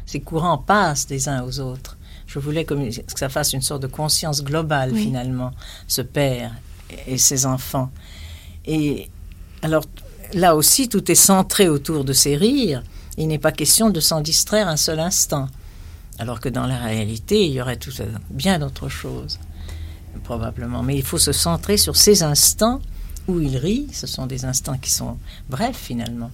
Ces 0.06 0.20
courants 0.20 0.58
passent 0.58 1.06
des 1.06 1.28
uns 1.30 1.42
aux 1.44 1.60
autres. 1.60 1.96
Je 2.26 2.38
voulais 2.38 2.64
que 2.64 2.74
ça 3.16 3.28
fasse 3.28 3.52
une 3.54 3.62
sorte 3.62 3.82
de 3.82 3.86
conscience 3.86 4.42
globale 4.44 4.90
Oui. 4.92 5.02
finalement, 5.04 5.52
ce 5.88 6.02
père 6.02 6.52
et 7.06 7.16
ses 7.16 7.46
enfants. 7.46 7.90
Et 8.66 9.08
alors 9.62 9.84
là 10.34 10.54
aussi, 10.56 10.88
tout 10.88 11.10
est 11.10 11.14
centré 11.14 11.68
autour 11.68 12.04
de 12.04 12.12
ces 12.12 12.36
rires. 12.36 12.82
Il 13.16 13.28
n'est 13.28 13.38
pas 13.38 13.52
question 13.52 13.90
de 13.90 14.00
s'en 14.00 14.20
distraire 14.20 14.68
un 14.68 14.76
seul 14.76 15.00
instant. 15.00 15.48
Alors 16.18 16.40
que 16.40 16.48
dans 16.48 16.66
la 16.66 16.78
réalité, 16.78 17.46
il 17.46 17.52
y 17.52 17.60
aurait 17.60 17.76
tout, 17.76 17.92
bien 18.30 18.58
d'autres 18.58 18.88
choses, 18.88 19.38
probablement. 20.22 20.82
Mais 20.82 20.96
il 20.96 21.02
faut 21.02 21.18
se 21.18 21.32
centrer 21.32 21.76
sur 21.76 21.96
ces 21.96 22.22
instants 22.22 22.80
où 23.26 23.40
il 23.40 23.56
rit. 23.56 23.88
Ce 23.92 24.06
sont 24.06 24.26
des 24.26 24.44
instants 24.44 24.78
qui 24.78 24.90
sont 24.90 25.18
brefs 25.48 25.76
finalement. 25.76 26.30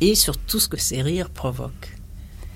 Et 0.00 0.14
sur 0.14 0.36
tout 0.36 0.60
ce 0.60 0.68
que 0.68 0.76
ces 0.78 1.02
rires 1.02 1.30
provoquent. 1.30 1.96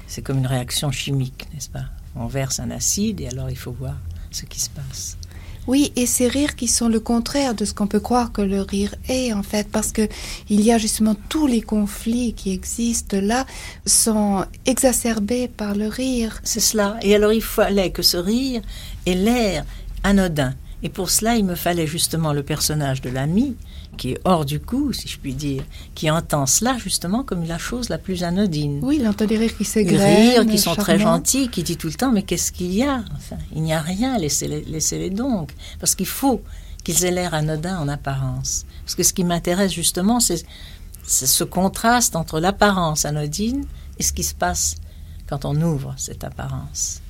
C'est 0.07 0.23
comme 0.23 0.38
une 0.38 0.47
réaction 0.47 0.90
chimique, 0.90 1.47
n'est-ce 1.52 1.69
pas? 1.69 1.85
On 2.17 2.26
verse 2.26 2.61
un 2.61 2.71
acide 2.71 3.21
et 3.21 3.28
alors 3.28 3.50
il 3.50 3.59
faut 3.59 3.73
voir 3.73 3.97
ce 4.31 4.45
qui 4.45 4.59
se 4.59 4.71
passe. 4.71 5.19
Oui, 5.68 5.92
et 5.96 6.06
ces 6.06 6.28
rires 6.28 6.56
qui 6.56 6.66
sont 6.66 6.88
le 6.88 6.98
contraire 6.98 7.54
de 7.54 7.66
ce 7.66 7.75
qu'on 7.75 7.87
peut 7.87 8.00
croire 8.00 8.32
que 8.32 8.40
le 8.40 8.62
rire 8.62 8.94
est, 9.06 9.34
en 9.34 9.42
fait, 9.42 9.68
parce 9.70 9.92
que 9.92 10.08
il 10.48 10.62
y 10.62 10.72
a 10.72 10.78
justement 10.78 11.14
tous 11.28 11.46
les 11.46 11.60
conflits 11.60 12.32
qui 12.32 12.54
existent 12.54 13.18
là 13.20 13.44
sont 13.84 14.46
exacerbés 14.64 15.46
par 15.46 15.75
le 15.75 15.88
rire. 15.88 16.40
C'est 16.42 16.60
cela. 16.60 16.96
Et 17.02 17.14
alors 17.14 17.34
il 17.34 17.42
fallait 17.42 17.90
que 17.90 18.00
ce 18.00 18.16
rire 18.16 18.62
ait 19.04 19.14
l'air 19.14 19.66
anodin. 20.04 20.54
Et 20.82 20.88
pour 20.88 21.10
cela, 21.10 21.37
il 21.37 21.44
me 21.44 21.54
fallait 21.54 21.87
justement 21.87 22.32
le 22.32 22.42
personnage 22.42 23.02
de 23.02 23.10
l'ami, 23.10 23.54
qui 23.99 24.12
est 24.12 24.21
hors 24.25 24.47
du 24.47 24.61
coup, 24.61 24.95
si 24.95 25.09
je 25.09 25.19
puis 25.19 25.35
dire, 25.35 25.62
qui 25.95 26.11
entend 26.11 26.47
cela 26.47 26.78
justement 26.78 27.23
comme 27.23 27.45
la 27.45 27.59
chose 27.59 27.90
la 27.90 27.99
plus 27.99 28.23
anodine. 28.23 28.81
Oui, 28.83 28.97
il 29.00 29.07
entend 29.07 29.26
des 29.26 29.37
rires 29.37 29.55
qui 29.55 29.67
s'égrènent, 29.67 30.49
qui 30.50 30.59
sont 30.59 30.75
très 30.75 30.99
gentils, 30.99 31.49
qui 31.49 31.62
dit 31.62 31.76
tout 31.76 31.88
le 31.88 31.95
temps 31.95 32.11
mais 32.11 32.23
qu'est-ce 32.23 32.52
qu'il 32.52 32.73
y 32.73 32.83
a? 32.83 33.05
Enfin, 33.14 33.37
Il 33.55 33.62
n'y 33.62 33.75
a 33.75 33.81
rien, 33.81 34.17
laissez-les 34.17 34.62
laissez 34.62 35.11
donc. 35.11 35.52
Parce 35.78 35.95
qu'il 35.95 36.07
faut 36.07 36.40
qu'ils 36.83 37.05
aient 37.05 37.11
l'air 37.11 37.35
anodins 37.35 37.78
en 37.78 37.88
apparence. 37.88 38.64
Parce 38.85 38.95
que 38.95 39.02
ce 39.02 39.12
qui 39.12 39.25
m'intéresse 39.25 39.73
justement, 39.73 40.21
c'est 40.21 40.47
ce 41.05 41.45
contraste 41.45 42.17
entre 42.17 42.40
l'apparence 42.40 43.05
anodine 43.05 43.67
et 43.99 44.02
ce 44.02 44.12
qui 44.14 44.23
se 44.23 44.35
passe 44.35 44.76
quand 45.28 45.45
on 45.45 45.61
ouvre 45.61 45.95
cette 45.99 46.25
apparence. 46.25 47.02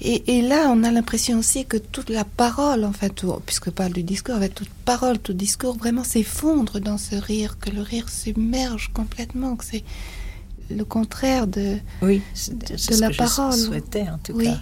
Et, 0.00 0.38
et 0.38 0.42
là, 0.42 0.66
on 0.70 0.82
a 0.84 0.90
l'impression 0.90 1.38
aussi 1.38 1.64
que 1.64 1.76
toute 1.76 2.10
la 2.10 2.24
parole, 2.24 2.84
en 2.84 2.92
fait, 2.92 3.24
puisque 3.46 3.70
parle 3.70 3.92
du 3.92 4.02
discours, 4.02 4.34
avec 4.34 4.54
toute 4.54 4.68
parole, 4.84 5.18
tout 5.18 5.32
discours, 5.32 5.76
vraiment 5.76 6.04
s'effondre 6.04 6.80
dans 6.80 6.98
ce 6.98 7.14
rire, 7.16 7.58
que 7.60 7.70
le 7.70 7.82
rire 7.82 8.08
submerge 8.08 8.90
complètement, 8.94 9.56
que 9.56 9.64
c'est 9.64 9.84
le 10.70 10.84
contraire 10.84 11.46
de... 11.46 11.76
Oui, 12.00 12.22
de 12.52 12.76
ce 12.76 13.00
la 13.00 13.10
que 13.10 13.16
parole. 13.16 13.52
je 13.52 13.58
souhaitais 13.66 14.02
en 14.08 14.18
tout 14.18 14.32
Oui. 14.34 14.44
cas. 14.46 14.60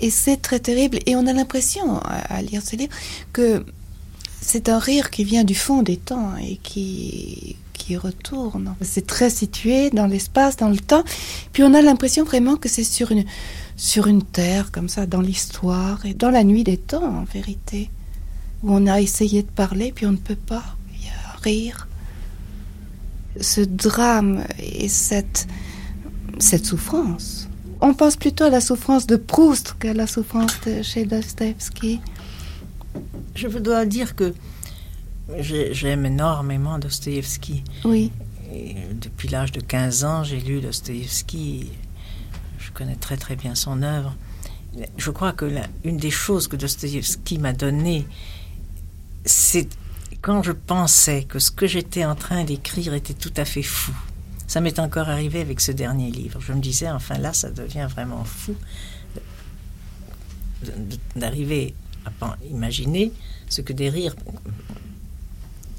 Et 0.00 0.10
c'est 0.10 0.36
très 0.36 0.60
terrible. 0.60 0.98
Et 1.06 1.16
on 1.16 1.26
a 1.26 1.32
l'impression, 1.32 1.98
à, 1.98 2.34
à 2.36 2.42
lire 2.42 2.62
ce 2.62 2.76
livre, 2.76 2.92
que 3.32 3.64
c'est 4.40 4.68
un 4.68 4.78
rire 4.78 5.10
qui 5.10 5.24
vient 5.24 5.42
du 5.44 5.56
fond 5.56 5.82
des 5.82 5.96
temps 5.96 6.36
et 6.36 6.56
qui, 6.62 7.56
qui 7.88 7.96
retourne. 7.96 8.74
C'est 8.82 9.06
très 9.06 9.30
situé 9.30 9.88
dans 9.88 10.06
l'espace, 10.06 10.58
dans 10.58 10.68
le 10.68 10.76
temps. 10.76 11.04
Puis 11.54 11.62
on 11.62 11.72
a 11.72 11.80
l'impression 11.80 12.22
vraiment 12.22 12.56
que 12.56 12.68
c'est 12.68 12.84
sur 12.84 13.12
une, 13.12 13.24
sur 13.76 14.08
une 14.08 14.22
terre, 14.22 14.70
comme 14.70 14.90
ça, 14.90 15.06
dans 15.06 15.22
l'histoire 15.22 16.04
et 16.04 16.12
dans 16.12 16.28
la 16.28 16.44
nuit 16.44 16.64
des 16.64 16.76
temps, 16.76 17.02
en 17.02 17.24
vérité, 17.24 17.90
où 18.62 18.74
on 18.74 18.86
a 18.86 19.00
essayé 19.00 19.42
de 19.42 19.48
parler, 19.48 19.90
puis 19.94 20.04
on 20.04 20.12
ne 20.12 20.18
peut 20.18 20.36
pas. 20.36 20.64
Y 20.92 21.08
rire. 21.42 21.88
Ce 23.40 23.62
drame 23.62 24.44
et 24.58 24.88
cette, 24.88 25.46
cette 26.38 26.66
souffrance. 26.66 27.48
On 27.80 27.94
pense 27.94 28.16
plutôt 28.16 28.44
à 28.44 28.50
la 28.50 28.60
souffrance 28.60 29.06
de 29.06 29.16
Proust 29.16 29.76
qu'à 29.78 29.94
la 29.94 30.06
souffrance 30.06 30.60
de 30.66 30.82
chez 30.82 31.06
Dostoevsky. 31.06 32.00
Je 33.34 33.48
dois 33.48 33.86
dire 33.86 34.14
que 34.14 34.34
j'aime 35.38 36.06
énormément 36.06 36.78
Dostoïevski. 36.78 37.62
Oui, 37.84 38.10
Et 38.52 38.74
depuis 38.94 39.28
l'âge 39.28 39.52
de 39.52 39.60
15 39.60 40.04
ans, 40.04 40.24
j'ai 40.24 40.40
lu 40.40 40.60
Dostoïevski. 40.60 41.70
Je 42.58 42.70
connais 42.72 42.96
très 42.96 43.16
très 43.16 43.36
bien 43.36 43.54
son 43.54 43.82
œuvre. 43.82 44.14
Je 44.96 45.10
crois 45.10 45.32
que 45.32 45.44
la- 45.44 45.66
une 45.84 45.96
des 45.98 46.10
choses 46.10 46.48
que 46.48 46.56
Dostoïevski 46.56 47.38
m'a 47.38 47.52
donné, 47.52 48.06
c'est 49.24 49.68
quand 50.22 50.42
je 50.42 50.52
pensais 50.52 51.24
que 51.24 51.38
ce 51.38 51.50
que 51.50 51.66
j'étais 51.66 52.04
en 52.04 52.14
train 52.14 52.44
d'écrire 52.44 52.94
était 52.94 53.14
tout 53.14 53.32
à 53.36 53.44
fait 53.44 53.62
fou. 53.62 53.92
Ça 54.46 54.60
m'est 54.62 54.78
encore 54.78 55.08
arrivé 55.10 55.40
avec 55.42 55.60
ce 55.60 55.72
dernier 55.72 56.10
livre. 56.10 56.40
Je 56.40 56.52
me 56.54 56.60
disais, 56.60 56.90
enfin 56.90 57.18
là, 57.18 57.32
ça 57.34 57.50
devient 57.50 57.86
vraiment 57.90 58.24
fou 58.24 58.54
d'arriver 61.16 61.74
à 62.06 62.36
imaginer 62.50 63.12
ce 63.48 63.60
que 63.60 63.72
des 63.72 63.90
rires 63.90 64.16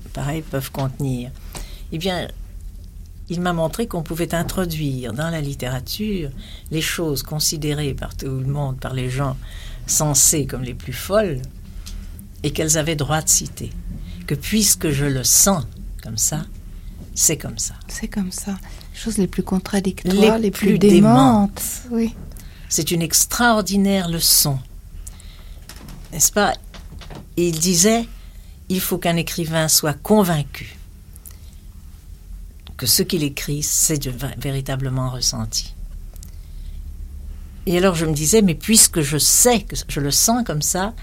pareils 0.10 0.42
peuvent 0.42 0.72
contenir. 0.72 1.32
Eh 1.92 1.98
bien, 1.98 2.28
il 3.30 3.42
m'a 3.42 3.54
montré 3.54 3.88
qu'on 3.88 4.04
pouvait 4.04 4.34
introduire 4.34 5.14
dans 5.14 5.30
la 5.30 5.42
littérature 5.42 6.30
les 6.72 6.82
choses 6.82 7.24
considérées 7.24 7.94
par 7.94 8.16
tout 8.16 8.28
le 8.28 8.46
monde, 8.46 8.80
par 8.80 8.94
les 8.94 9.10
gens 9.10 9.38
sensés 9.86 10.46
comme 10.46 10.64
les 10.64 10.74
plus 10.74 10.94
folles, 10.94 11.42
et 12.44 12.52
qu'elles 12.52 12.78
avaient 12.78 12.96
droit 12.96 13.22
de 13.22 13.30
citer. 13.30 13.72
Que 14.28 14.36
puisque 14.36 14.90
je 14.90 15.06
le 15.06 15.24
sens 15.24 15.66
comme 16.04 16.18
ça, 16.18 16.46
c'est 17.16 17.38
comme 17.38 17.58
ça. 17.58 17.74
C'est 17.88 18.08
comme 18.08 18.32
ça. 18.32 18.52
Les 18.94 19.00
choses 19.00 19.18
les 19.18 19.28
plus 19.28 19.44
contradictoires, 19.44 20.38
les, 20.38 20.52
plus, 20.52 20.80
démentes. 20.80 21.62
Oui. 21.92 22.16
C'est 22.70 22.92
une 22.92 23.02
extraordinaire 23.02 24.10
leçon. 24.10 24.60
N'est-ce 26.12 26.32
pas? 26.32 26.54
Il 27.36 27.60
disait, 27.60 28.08
il 28.70 28.80
faut 28.80 28.98
qu'un 28.98 29.18
écrivain 29.18 29.68
soit 29.68 29.94
convaincu 29.94 30.80
que 32.80 32.86
ce 32.86 33.04
qu'il 33.04 33.24
écrit, 33.24 33.62
c'est 33.62 34.08
véritablement 34.38 35.10
ressenti. 35.10 35.76
Et 37.66 37.78
alors 37.78 37.94
je 37.94 38.06
me 38.06 38.14
disais, 38.14 38.42
mais 38.42 38.56
puisque 38.56 39.02
je 39.02 39.18
sais 39.18 39.62
que 39.64 39.76
je 39.88 40.00
le 40.00 40.12
sens 40.12 40.46
comme 40.46 40.62
ça, 40.62 40.94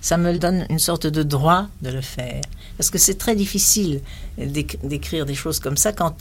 ça 0.00 0.16
me 0.16 0.38
donne 0.38 0.64
une 0.70 0.78
sorte 0.78 1.08
de 1.08 1.24
droit 1.24 1.66
de 1.82 1.90
le 1.90 2.02
faire. 2.02 2.40
Parce 2.76 2.88
que 2.88 2.98
c'est 2.98 3.18
très 3.18 3.34
difficile 3.34 4.00
d'écrire 4.38 5.26
des 5.26 5.34
choses 5.34 5.58
comme 5.58 5.76
ça 5.76 5.92
quand 5.92 6.14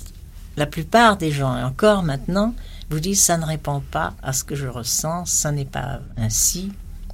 la 0.58 0.66
plupart 0.66 1.18
des 1.18 1.32
gens, 1.32 1.56
encore 1.64 2.02
maintenant, 2.02 2.56
vous 2.90 3.00
disent 3.00 3.22
ça 3.22 3.38
ne 3.38 3.46
répond 3.46 3.82
pas 3.92 4.16
à 4.24 4.34
ce 4.34 4.44
que 4.44 4.56
je 4.56 4.68
ressens, 4.68 5.26
ça 5.26 5.52
n'est 5.52 5.66
pas 5.66 6.00
ainsi, 6.18 6.72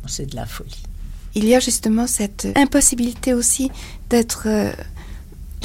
c'est 0.07 0.27
de 0.27 0.35
la 0.35 0.45
folie. 0.45 0.88
Il 1.35 1.45
y 1.45 1.55
a 1.55 1.59
justement 1.59 2.07
cette 2.07 2.47
impossibilité 2.55 3.33
aussi 3.33 3.71
d'être, 4.09 4.43
euh, 4.47 4.71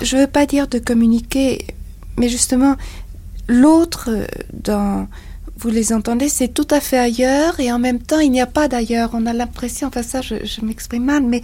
je 0.02 0.16
ne 0.16 0.22
veux 0.22 0.26
pas 0.26 0.46
dire 0.46 0.68
de 0.68 0.78
communiquer, 0.78 1.66
mais 2.16 2.28
justement, 2.28 2.76
l'autre, 3.48 4.10
euh, 4.10 4.26
dans, 4.52 5.08
vous 5.56 5.70
les 5.70 5.92
entendez, 5.92 6.28
c'est 6.28 6.48
tout 6.48 6.66
à 6.70 6.80
fait 6.80 6.98
ailleurs 6.98 7.58
et 7.60 7.72
en 7.72 7.78
même 7.78 8.00
temps, 8.00 8.18
il 8.18 8.30
n'y 8.30 8.40
a 8.40 8.46
pas 8.46 8.68
d'ailleurs. 8.68 9.10
On 9.14 9.24
a 9.26 9.32
l'impression, 9.32 9.88
enfin 9.88 10.02
ça, 10.02 10.20
je, 10.20 10.34
m'exprime 10.62 11.04
mal, 11.04 11.22
mais 11.22 11.42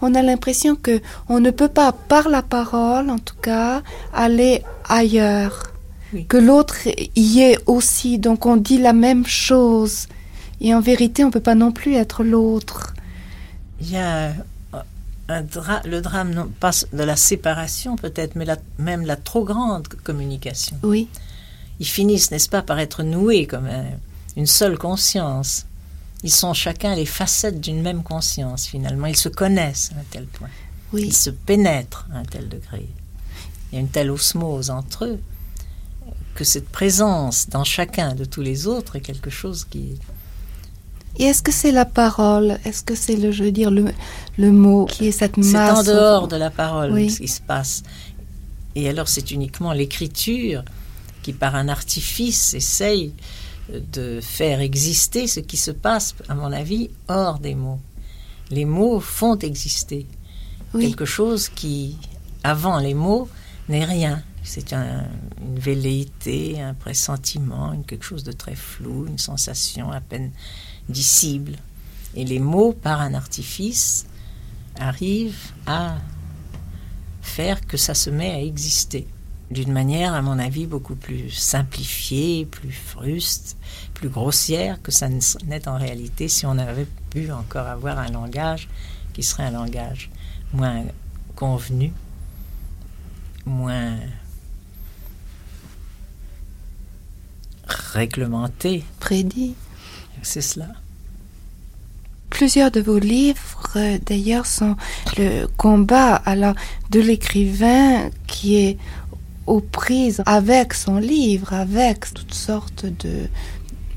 on 0.00 0.14
a 0.14 0.22
l'impression 0.22 0.76
que 0.76 1.00
on 1.28 1.40
ne 1.40 1.50
peut 1.50 1.68
pas, 1.68 1.92
par 1.92 2.28
la 2.28 2.42
parole 2.42 3.10
en 3.10 3.18
tout 3.18 3.36
cas, 3.40 3.82
aller 4.14 4.62
ailleurs. 4.88 5.64
Que 6.28 6.38
l'autre 6.38 6.76
y 7.16 7.40
est 7.40 7.58
aussi. 7.66 8.18
Donc 8.18 8.46
on 8.46 8.56
dit 8.56 8.78
la 8.78 8.94
même 8.94 9.26
chose. 9.26 10.06
Et 10.62 10.74
en 10.74 10.80
vérité, 10.80 11.22
on 11.22 11.26
ne 11.26 11.32
peut 11.32 11.40
pas 11.40 11.54
non 11.54 11.70
plus 11.70 11.94
être 11.94 12.24
l'autre. 12.24 12.94
Il 13.80 13.90
y 13.90 13.96
a 13.96 14.34
le 15.28 16.00
drame, 16.00 16.32
non 16.32 16.48
pas 16.48 16.70
de 16.92 17.02
la 17.02 17.16
séparation 17.16 17.96
peut-être, 17.96 18.34
mais 18.34 18.46
même 18.78 19.04
la 19.04 19.16
trop 19.16 19.44
grande 19.44 19.86
communication. 20.04 20.78
Oui. 20.82 21.08
Ils 21.80 21.86
finissent, 21.86 22.30
n'est-ce 22.30 22.48
pas, 22.48 22.62
par 22.62 22.78
être 22.78 23.02
noués 23.02 23.46
comme 23.46 23.68
une 24.36 24.46
seule 24.46 24.78
conscience. 24.78 25.66
Ils 26.24 26.32
sont 26.32 26.54
chacun 26.54 26.96
les 26.96 27.06
facettes 27.06 27.60
d'une 27.60 27.82
même 27.82 28.02
conscience, 28.02 28.66
finalement. 28.66 29.06
Ils 29.06 29.16
se 29.16 29.28
connaissent 29.28 29.92
à 29.94 30.00
un 30.00 30.04
tel 30.10 30.26
point. 30.26 30.48
Oui. 30.92 31.04
Ils 31.06 31.14
se 31.14 31.30
pénètrent 31.30 32.08
à 32.12 32.18
un 32.18 32.24
tel 32.24 32.48
degré. 32.48 32.88
Il 33.70 33.74
y 33.74 33.78
a 33.78 33.80
une 33.80 33.88
telle 33.88 34.10
osmose 34.10 34.70
entre 34.70 35.04
eux 35.04 35.20
que 36.34 36.44
cette 36.44 36.68
présence 36.68 37.48
dans 37.48 37.64
chacun 37.64 38.14
de 38.14 38.24
tous 38.24 38.40
les 38.40 38.66
autres 38.66 38.96
est 38.96 39.00
quelque 39.00 39.30
chose 39.30 39.64
qui 39.64 39.98
et 41.18 41.24
est-ce 41.24 41.42
que 41.42 41.52
c'est 41.52 41.72
la 41.72 41.84
parole? 41.84 42.58
Est-ce 42.64 42.82
que 42.82 42.94
c'est 42.94 43.16
le, 43.16 43.32
je 43.32 43.44
veux 43.44 43.52
dire, 43.52 43.70
le, 43.70 43.92
le 44.38 44.52
mot 44.52 44.86
qui 44.86 45.08
est 45.08 45.12
cette 45.12 45.36
masse 45.36 45.48
C'est 45.48 45.90
en 45.90 45.94
dehors 45.94 46.28
de 46.28 46.36
la 46.36 46.50
parole 46.50 47.10
ce 47.10 47.18
qui 47.18 47.28
se 47.28 47.40
passe. 47.40 47.82
Et 48.74 48.88
alors 48.88 49.08
c'est 49.08 49.30
uniquement 49.32 49.72
l'écriture 49.72 50.62
qui, 51.22 51.32
par 51.32 51.56
un 51.56 51.68
artifice, 51.68 52.54
essaye 52.54 53.12
de 53.92 54.20
faire 54.22 54.60
exister 54.60 55.26
ce 55.26 55.40
qui 55.40 55.56
se 55.56 55.70
passe, 55.70 56.14
à 56.28 56.34
mon 56.34 56.52
avis, 56.52 56.90
hors 57.08 57.38
des 57.38 57.54
mots. 57.54 57.80
Les 58.50 58.64
mots 58.64 59.00
font 59.00 59.36
exister 59.38 60.06
quelque 60.72 61.04
chose 61.04 61.48
qui, 61.48 61.96
avant 62.44 62.78
les 62.78 62.94
mots, 62.94 63.28
n'est 63.68 63.84
rien. 63.84 64.22
C'est 64.48 64.72
une 64.72 65.58
velléité, 65.58 66.58
un 66.62 66.72
pressentiment, 66.72 67.76
quelque 67.86 68.06
chose 68.06 68.24
de 68.24 68.32
très 68.32 68.54
flou, 68.54 69.06
une 69.06 69.18
sensation 69.18 69.92
à 69.92 70.00
peine 70.00 70.30
disciple. 70.88 71.52
Et 72.14 72.24
les 72.24 72.38
mots, 72.38 72.72
par 72.72 73.02
un 73.02 73.12
artifice, 73.12 74.06
arrivent 74.80 75.52
à 75.66 75.98
faire 77.20 77.66
que 77.66 77.76
ça 77.76 77.92
se 77.92 78.08
met 78.08 78.30
à 78.30 78.40
exister 78.40 79.06
d'une 79.50 79.70
manière, 79.70 80.14
à 80.14 80.22
mon 80.22 80.38
avis, 80.38 80.66
beaucoup 80.66 80.96
plus 80.96 81.28
simplifiée, 81.28 82.46
plus 82.46 82.72
fruste, 82.72 83.58
plus 83.92 84.08
grossière 84.08 84.80
que 84.80 84.90
ça 84.90 85.10
n'est 85.44 85.68
en 85.68 85.76
réalité 85.76 86.28
si 86.28 86.46
on 86.46 86.56
avait 86.56 86.88
pu 87.10 87.30
encore 87.32 87.66
avoir 87.66 87.98
un 87.98 88.08
langage 88.08 88.66
qui 89.12 89.22
serait 89.22 89.44
un 89.44 89.50
langage 89.50 90.10
moins 90.54 90.84
convenu, 91.36 91.92
moins 93.44 93.98
réglementé. 97.92 98.84
Prédit. 99.00 99.54
C'est 100.22 100.40
cela. 100.40 100.68
Plusieurs 102.30 102.70
de 102.70 102.80
vos 102.80 102.98
livres, 102.98 103.98
d'ailleurs, 104.04 104.46
sont 104.46 104.76
le 105.16 105.46
combat 105.56 106.14
alors, 106.14 106.54
de 106.90 107.00
l'écrivain 107.00 108.10
qui 108.26 108.56
est 108.56 108.78
aux 109.46 109.60
prises 109.60 110.22
avec 110.26 110.74
son 110.74 110.98
livre, 110.98 111.54
avec 111.54 112.12
toutes 112.12 112.34
sortes 112.34 112.84
de, 112.84 113.28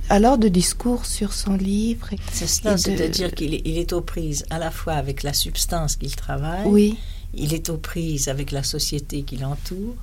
alors 0.09 0.37
de 0.37 0.47
discours 0.47 1.05
sur 1.05 1.33
son 1.33 1.55
livre. 1.55 2.09
C'est 2.31 2.47
cela, 2.47 2.77
c'est-à-dire 2.77 3.33
qu'il 3.33 3.53
est, 3.53 3.61
il 3.65 3.77
est 3.77 3.91
aux 3.91 4.01
prises 4.01 4.45
à 4.49 4.59
la 4.59 4.71
fois 4.71 4.93
avec 4.93 5.23
la 5.23 5.33
substance 5.33 5.97
qu'il 5.97 6.15
travaille, 6.15 6.65
oui. 6.67 6.97
il 7.33 7.53
est 7.53 7.69
aux 7.69 7.77
prises 7.77 8.29
avec 8.29 8.51
la 8.51 8.63
société 8.63 9.23
qui 9.23 9.37
l'entoure, 9.37 9.95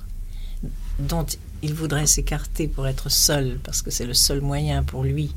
dont 0.99 1.25
il 1.61 1.73
voudrait 1.73 2.07
s'écarter 2.07 2.67
pour 2.67 2.87
être 2.87 3.09
seul, 3.09 3.59
parce 3.63 3.81
que 3.81 3.91
c'est 3.91 4.05
le 4.05 4.13
seul 4.13 4.41
moyen 4.41 4.83
pour 4.83 5.03
lui 5.03 5.33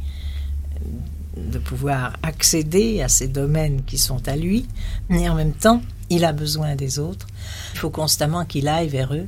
de 1.37 1.59
pouvoir 1.59 2.17
accéder 2.23 3.03
à 3.03 3.09
ces 3.09 3.29
domaines 3.29 3.83
qui 3.85 3.99
sont 3.99 4.29
à 4.29 4.37
lui, 4.37 4.67
mais 5.09 5.29
en 5.29 5.35
même 5.35 5.55
temps, 5.55 5.83
il 6.11 6.25
a 6.25 6.33
besoin 6.33 6.77
des 6.77 6.99
autres. 6.99 7.27
Il 7.73 7.79
faut 7.79 7.91
constamment 7.91 8.45
qu'il 8.45 8.69
aille 8.69 8.89
vers 8.89 9.15
eux 9.15 9.27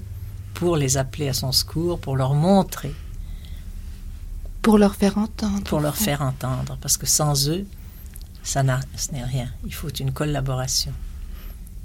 pour 0.52 0.76
les 0.76 0.96
appeler 0.96 1.28
à 1.28 1.32
son 1.32 1.52
secours, 1.52 1.98
pour 1.98 2.16
leur 2.16 2.34
montrer. 2.34 2.94
Pour 4.62 4.78
leur 4.78 4.94
faire 4.94 5.18
entendre. 5.18 5.62
Pour 5.64 5.80
leur 5.80 5.96
faire 5.96 6.22
entendre, 6.22 6.78
parce 6.80 6.96
que 6.96 7.06
sans 7.06 7.48
eux, 7.48 7.66
ça 8.42 8.62
ce 8.96 9.12
n'est 9.12 9.24
rien. 9.24 9.50
Il 9.64 9.74
faut 9.74 9.88
une 9.88 10.12
collaboration. 10.12 10.92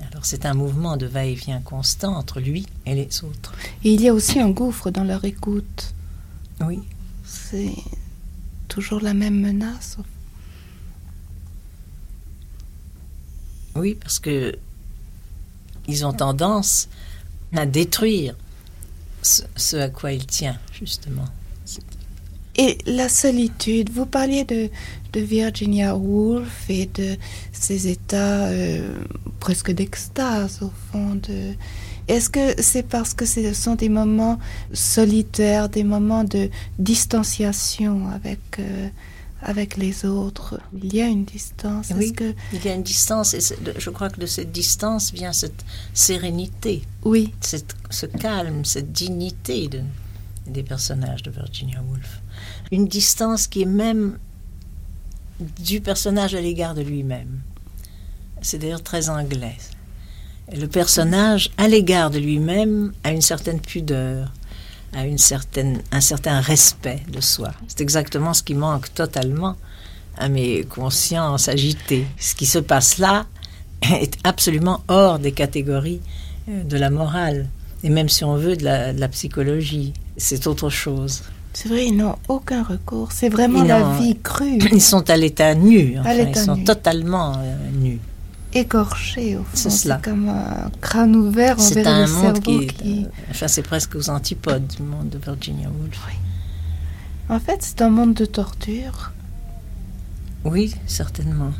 Alors 0.07 0.25
c'est 0.25 0.45
un 0.45 0.53
mouvement 0.53 0.97
de 0.97 1.05
va-et-vient 1.05 1.61
constant 1.61 2.15
entre 2.15 2.39
lui 2.39 2.65
et 2.85 2.95
les 2.95 3.23
autres. 3.23 3.53
Et 3.83 3.93
il 3.93 4.01
y 4.01 4.07
a 4.07 4.13
aussi 4.13 4.39
un 4.39 4.49
gouffre 4.49 4.89
dans 4.89 5.03
leur 5.03 5.25
écoute. 5.25 5.93
Oui. 6.61 6.79
C'est 7.25 7.75
toujours 8.67 9.01
la 9.01 9.13
même 9.13 9.39
menace. 9.39 9.97
Oui, 13.75 13.95
parce 13.95 14.19
que 14.19 14.57
ils 15.87 16.05
ont 16.05 16.13
tendance 16.13 16.87
à 17.55 17.65
détruire 17.65 18.35
ce, 19.21 19.75
à 19.75 19.89
quoi 19.89 20.11
il 20.11 20.25
tient, 20.25 20.57
justement. 20.71 21.25
Et 22.55 22.77
la 22.85 23.09
solitude, 23.09 23.89
vous 23.89 24.05
parliez 24.05 24.43
de, 24.43 24.69
de 25.13 25.19
Virginia 25.19 25.95
Woolf 25.95 26.69
et 26.69 26.87
de 26.87 27.15
ces 27.53 27.87
états 27.87 28.47
euh, 28.47 28.93
presque 29.39 29.71
d'extase, 29.71 30.59
au 30.61 30.71
fond. 30.91 31.15
De... 31.15 31.53
Est-ce 32.07 32.29
que 32.29 32.61
c'est 32.61 32.83
parce 32.83 33.13
que 33.13 33.25
ce 33.25 33.53
sont 33.53 33.75
des 33.75 33.89
moments 33.89 34.39
solitaires, 34.73 35.69
des 35.69 35.83
moments 35.83 36.23
de 36.23 36.49
distanciation 36.77 38.09
avec, 38.09 38.39
euh, 38.59 38.89
avec 39.41 39.77
les 39.77 40.05
autres? 40.05 40.59
Il 40.81 40.93
y 40.93 41.01
a 41.01 41.07
une 41.07 41.25
distance. 41.25 41.91
Oui, 41.95 42.13
que... 42.13 42.33
il 42.53 42.65
y 42.65 42.69
a 42.69 42.73
une 42.73 42.83
distance 42.83 43.33
et 43.33 43.39
je 43.77 43.89
crois 43.89 44.09
que 44.09 44.19
de 44.19 44.25
cette 44.25 44.51
distance 44.51 45.13
vient 45.13 45.33
cette 45.33 45.63
sérénité. 45.93 46.83
Oui. 47.03 47.33
Cette, 47.41 47.75
ce 47.89 48.05
calme, 48.05 48.65
cette 48.65 48.91
dignité 48.91 49.67
de, 49.67 49.81
des 50.47 50.63
personnages 50.63 51.23
de 51.23 51.31
Virginia 51.31 51.81
Woolf. 51.89 52.21
Une 52.71 52.87
distance 52.87 53.47
qui 53.47 53.61
est 53.61 53.65
même 53.65 54.17
du 55.59 55.79
personnage 55.79 56.35
à 56.35 56.41
l'égard 56.41 56.75
de 56.75 56.81
lui-même. 56.81 57.39
C'est 58.41 58.57
d'ailleurs 58.59 58.83
très 58.83 59.09
anglais. 59.09 59.57
Le 60.55 60.65
personnage, 60.67 61.51
à 61.57 61.67
l'égard 61.67 62.09
de 62.09 62.19
lui-même, 62.19 62.91
a 63.03 63.11
une 63.11 63.21
certaine 63.21 63.59
pudeur. 63.59 64.31
à 64.91 65.05
une 65.05 65.19
certaine, 65.19 65.83
un 65.91 66.01
certain 66.01 66.39
respect 66.41 67.03
de 67.11 67.21
soi. 67.21 67.51
C'est 67.67 67.81
exactement 67.81 68.33
ce 68.33 68.41
qui 68.41 68.55
manque 68.55 68.91
totalement 68.95 69.55
à 70.17 70.29
mes 70.29 70.63
consciences 70.63 71.47
agitées. 71.47 72.07
Ce 72.17 72.33
qui 72.33 72.47
se 72.47 72.57
passe 72.57 72.97
là 72.97 73.27
est 73.83 74.15
absolument 74.23 74.81
hors 74.87 75.19
des 75.19 75.31
catégories 75.31 76.01
euh, 76.49 76.63
de 76.63 76.77
la 76.77 76.89
morale, 76.89 77.47
et 77.83 77.89
même 77.89 78.09
si 78.09 78.23
on 78.23 78.35
veut 78.35 78.57
de 78.57 78.63
la, 78.65 78.91
de 78.93 78.99
la 78.99 79.07
psychologie, 79.07 79.93
c'est 80.17 80.47
autre 80.47 80.69
chose. 80.69 81.21
C'est 81.53 81.69
vrai, 81.69 81.87
ils 81.87 81.95
n'ont 81.95 82.15
aucun 82.27 82.63
recours. 82.63 83.11
C'est 83.11 83.29
vraiment 83.29 83.63
la 83.63 83.97
vie 83.97 84.17
crue. 84.21 84.57
Ils 84.71 84.81
sont 84.81 85.09
à 85.09 85.17
l'état 85.17 85.55
nu. 85.55 85.97
Enfin, 85.99 86.13
ils 86.13 86.35
sont 86.35 86.55
nu. 86.55 86.63
totalement 86.63 87.33
euh, 87.37 87.55
nus. 87.73 87.99
Écorchés, 88.53 89.35
au 89.37 89.43
fond. 89.43 89.49
C'est 89.53 89.69
cela. 89.69 89.99
comme 90.03 90.27
un 90.29 90.71
crâne 90.81 91.15
ouvert 91.15 91.57
un 91.59 92.05
le 92.05 92.11
monde 92.11 92.39
qui, 92.39 92.67
qui... 92.67 93.07
Enfin, 93.29 93.47
c'est 93.47 93.61
presque 93.61 93.95
aux 93.95 94.09
antipodes 94.09 94.65
du 94.67 94.81
monde 94.81 95.09
de 95.09 95.19
Virginia 95.19 95.69
Woolf. 95.69 95.99
Oui. 96.07 96.15
En 97.29 97.39
fait, 97.39 97.59
c'est 97.61 97.81
un 97.81 97.89
monde 97.89 98.15
de 98.15 98.25
torture. 98.25 99.11
Oui, 100.43 100.73
certainement. 100.87 101.51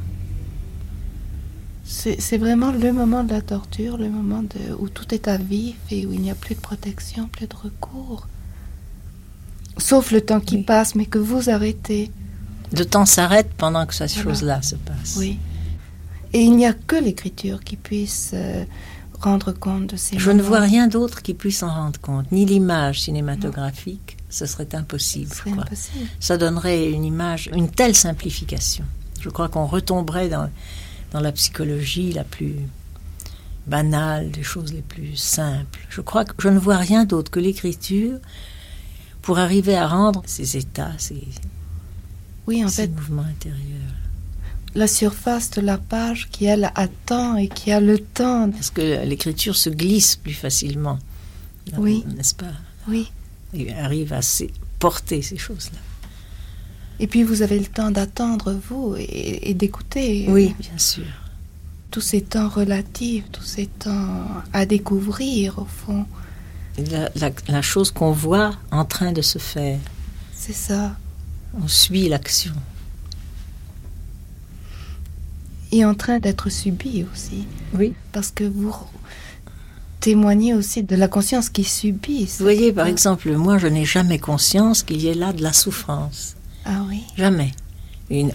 C'est 1.86 2.38
vraiment 2.38 2.72
le 2.72 2.94
moment 2.94 3.24
de 3.24 3.34
la 3.34 3.42
torture, 3.42 3.98
le 3.98 4.10
moment 4.10 4.44
de, 4.44 4.74
où 4.80 4.90
tout 4.90 5.14
est 5.14 5.28
à 5.28 5.38
vif 5.38 5.76
et 5.90 6.06
où 6.06 6.14
il 6.14 6.22
n'y 6.22 6.30
a 6.30 6.36
plus 6.36 6.54
de 6.54 6.60
protection, 6.60 7.28
plus 7.28 7.48
de 7.48 7.56
recours. 7.56 8.28
Sauf 9.78 10.12
le 10.12 10.22
temps 10.22 10.40
qui 10.40 10.58
oui. 10.58 10.64
passe, 10.64 10.94
mais 10.94 11.06
que 11.06 11.18
vous 11.18 11.50
arrêtez. 11.50 12.12
Le 12.76 12.86
temps 12.86 13.06
s'arrête 13.06 13.50
pendant 13.58 13.86
que 13.88 13.94
cette 13.96 14.12
voilà. 14.12 14.30
chose-là 14.30 14.62
se 14.62 14.76
passe. 14.76 15.16
Oui. 15.18 15.40
Et 16.34 16.42
il 16.42 16.56
n'y 16.56 16.66
a 16.66 16.74
que 16.74 16.96
l'écriture 16.96 17.64
qui 17.64 17.76
puisse 17.76 18.32
euh, 18.34 18.64
rendre 19.20 19.52
compte 19.52 19.88
de 19.88 19.98
ces 19.98 20.18
Je 20.20 20.30
moments. 20.30 20.44
ne 20.44 20.48
vois 20.48 20.60
rien 20.60 20.88
d'autre 20.88 21.22
qui 21.22 21.34
puisse 21.34 21.64
en 21.64 21.74
rendre 21.74 22.00
compte, 22.00 22.32
ni 22.32 22.46
l'image 22.46 23.02
cinématographique. 23.02 24.18
Non. 24.20 24.26
Ce 24.30 24.46
serait 24.46 24.76
impossible. 24.76 25.30
Ce 25.32 25.38
serait 25.38 25.52
impossible. 25.52 26.08
Ça 26.20 26.38
donnerait 26.38 26.92
une 26.92 27.04
image, 27.04 27.50
une 27.54 27.70
telle 27.70 27.96
simplification. 27.96 28.86
Je 29.22 29.30
crois 29.30 29.50
qu'on 29.50 29.66
retomberait 29.66 30.30
dans, 30.30 30.50
dans 31.12 31.20
la 31.20 31.32
psychologie 31.32 32.14
la 32.14 32.24
plus 32.24 32.56
banale, 33.66 34.30
des 34.32 34.44
choses 34.44 34.72
les 34.72 34.82
plus 34.82 35.16
simples. 35.16 35.80
Je 35.90 36.02
crois 36.02 36.26
que 36.26 36.34
je 36.40 36.48
ne 36.50 36.60
vois 36.60 36.78
rien 36.78 37.06
d'autre 37.06 37.32
que 37.32 37.40
l'écriture 37.40 38.18
pour 39.22 39.40
arriver 39.40 39.76
à 39.76 39.88
rendre 39.88 40.22
ces 40.26 40.58
états, 40.58 40.92
ces, 40.98 41.28
oui, 42.48 42.64
en 42.64 42.68
ces 42.68 42.84
fait, 42.84 42.88
mouvements 42.88 43.24
intérieurs. 43.24 43.94
La 44.76 44.88
surface 44.88 45.50
de 45.52 45.62
la 45.62 45.78
page 45.78 46.30
qui, 46.30 46.46
elle, 46.46 46.72
attend 46.76 47.38
et 47.38 47.48
qui 47.48 47.72
a 47.72 47.80
le 47.80 48.00
temps. 48.00 48.50
Parce 48.52 48.70
que 48.70 49.04
l'écriture 49.06 49.56
se 49.56 49.70
glisse 49.70 50.16
plus 50.16 50.34
facilement. 50.34 51.00
Oui. 51.78 52.04
N'est-ce 52.16 52.36
pas? 52.36 52.54
Oui. 52.88 53.12
Et 53.54 53.74
arrive 53.74 54.14
à 54.14 54.20
porter 54.78 55.22
ces 55.22 55.38
choses-là. 55.38 55.80
Et 57.00 57.08
puis 57.08 57.24
vous 57.24 57.42
avez 57.42 57.58
le 57.60 57.66
temps 57.66 57.92
d'attendre, 57.92 58.60
vous, 58.70 58.96
et, 58.98 59.50
et 59.50 59.54
d'écouter. 59.54 60.26
Oui, 60.30 60.54
bien 60.60 60.78
sûr. 60.78 61.06
Tous 61.92 62.02
ces 62.02 62.22
temps 62.22 62.50
relatifs, 62.50 63.26
tous 63.32 63.44
ces 63.44 63.66
temps 63.66 64.26
à 64.54 64.66
découvrir, 64.66 65.60
au 65.60 65.66
fond. 65.66 66.06
La, 66.92 67.10
la, 67.16 67.32
la 67.48 67.62
chose 67.62 67.92
qu'on 67.92 68.12
voit 68.12 68.52
en 68.72 68.86
train 68.86 69.12
de 69.12 69.22
se 69.22 69.40
faire. 69.40 69.80
C'est 70.34 70.54
ça. 70.54 70.96
On 71.60 71.68
suit 71.68 72.08
l'action. 72.08 72.54
Et 75.72 75.86
en 75.86 75.94
train 75.94 76.20
d'être 76.20 76.50
subi 76.50 77.06
aussi. 77.14 77.46
Oui. 77.74 77.94
Parce 78.12 78.32
que 78.32 78.44
vous 78.44 78.74
témoignez 80.00 80.54
aussi 80.54 80.84
de 80.84 80.96
la 80.96 81.08
conscience 81.08 81.50
qui 81.50 81.64
subit. 81.64 82.26
Vous 82.26 82.44
voyez, 82.46 82.74
par 82.74 82.88
exemple, 82.88 83.32
moi, 83.34 83.58
je 83.58 83.68
n'ai 83.68 83.86
jamais 83.86 84.18
conscience 84.18 84.84
qu'il 84.84 85.02
y 85.02 85.08
ait 85.08 85.14
là 85.14 85.34
de 85.34 85.44
la 85.44 85.54
souffrance. 85.54 86.36
Ah 86.66 86.84
oui. 86.88 87.04
Jamais. 87.18 87.52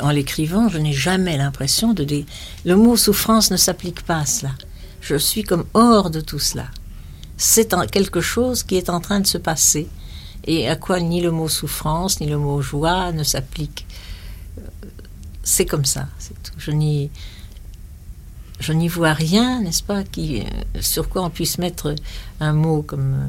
En 0.01 0.11
l'écrivant, 0.11 0.69
je 0.69 0.79
n'ai 0.79 0.93
jamais 0.93 1.37
l'impression 1.37 1.93
de 1.93 2.05
dire. 2.05 2.25
Le 2.65 2.77
mot 2.77 2.97
souffrance 2.97 3.51
ne 3.51 3.57
s'applique 3.57 4.03
pas 4.03 4.19
à 4.19 4.27
cela. 4.27 4.53
Je 5.01 5.17
suis 5.17 5.43
comme 5.43 5.65
hors 5.75 6.11
de 6.11 6.21
tout 6.21 6.39
cela. 6.39 6.67
C'est 7.37 7.75
quelque 7.91 8.21
chose 8.21 8.63
qui 8.63 8.77
est 8.77 8.89
en 8.89 9.01
train 9.01 9.19
de 9.19 9.27
se 9.27 9.39
passer 9.39 9.89
et 10.47 10.69
à 10.69 10.77
quoi 10.77 11.01
ni 11.01 11.21
le 11.21 11.31
mot 11.31 11.49
souffrance 11.49 12.21
ni 12.21 12.29
le 12.29 12.39
mot 12.39 12.63
joie 12.63 13.11
ne 13.13 13.25
s'appliquent. 13.25 13.87
C'est 15.45 15.67
comme 15.67 15.85
ça, 15.85 16.09
c'est 16.19 16.35
tout. 16.43 16.53
Je 16.59 16.71
n'y, 16.71 17.11
je 18.61 18.73
n'y 18.73 18.89
vois 18.89 19.13
rien, 19.13 19.61
n'est-ce 19.61 19.83
pas, 19.83 20.03
qui, 20.03 20.43
sur 20.81 21.09
quoi 21.09 21.23
on 21.23 21.31
puisse 21.31 21.59
mettre 21.59 21.95
un 22.41 22.53
mot 22.53 22.83
comme 22.83 23.15
euh, 23.15 23.27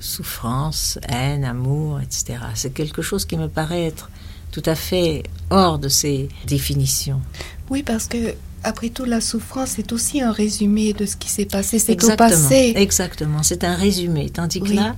souffrance, 0.00 0.98
haine, 1.08 1.44
amour, 1.44 2.00
etc. 2.00 2.38
C'est 2.54 2.72
quelque 2.72 3.02
chose 3.02 3.24
qui 3.24 3.36
me 3.36 3.48
paraît 3.48 3.84
être 3.84 4.10
tout 4.52 4.62
à 4.64 4.74
fait 4.74 5.24
hors 5.50 5.78
de 5.78 5.88
ces 5.88 6.28
définitions. 6.46 7.20
Oui, 7.68 7.82
parce 7.82 8.06
que 8.06 8.34
après 8.64 8.90
tout, 8.90 9.04
la 9.04 9.20
souffrance 9.20 9.78
est 9.78 9.92
aussi 9.92 10.20
un 10.20 10.32
résumé 10.32 10.92
de 10.92 11.06
ce 11.06 11.16
qui 11.16 11.28
s'est 11.28 11.44
passé. 11.44 11.78
C'est 11.78 12.02
au 12.04 12.16
passé. 12.16 12.72
Exactement, 12.76 13.42
c'est 13.42 13.64
un 13.64 13.74
résumé. 13.74 14.30
Tandis 14.30 14.60
que 14.60 14.72
là, 14.72 14.96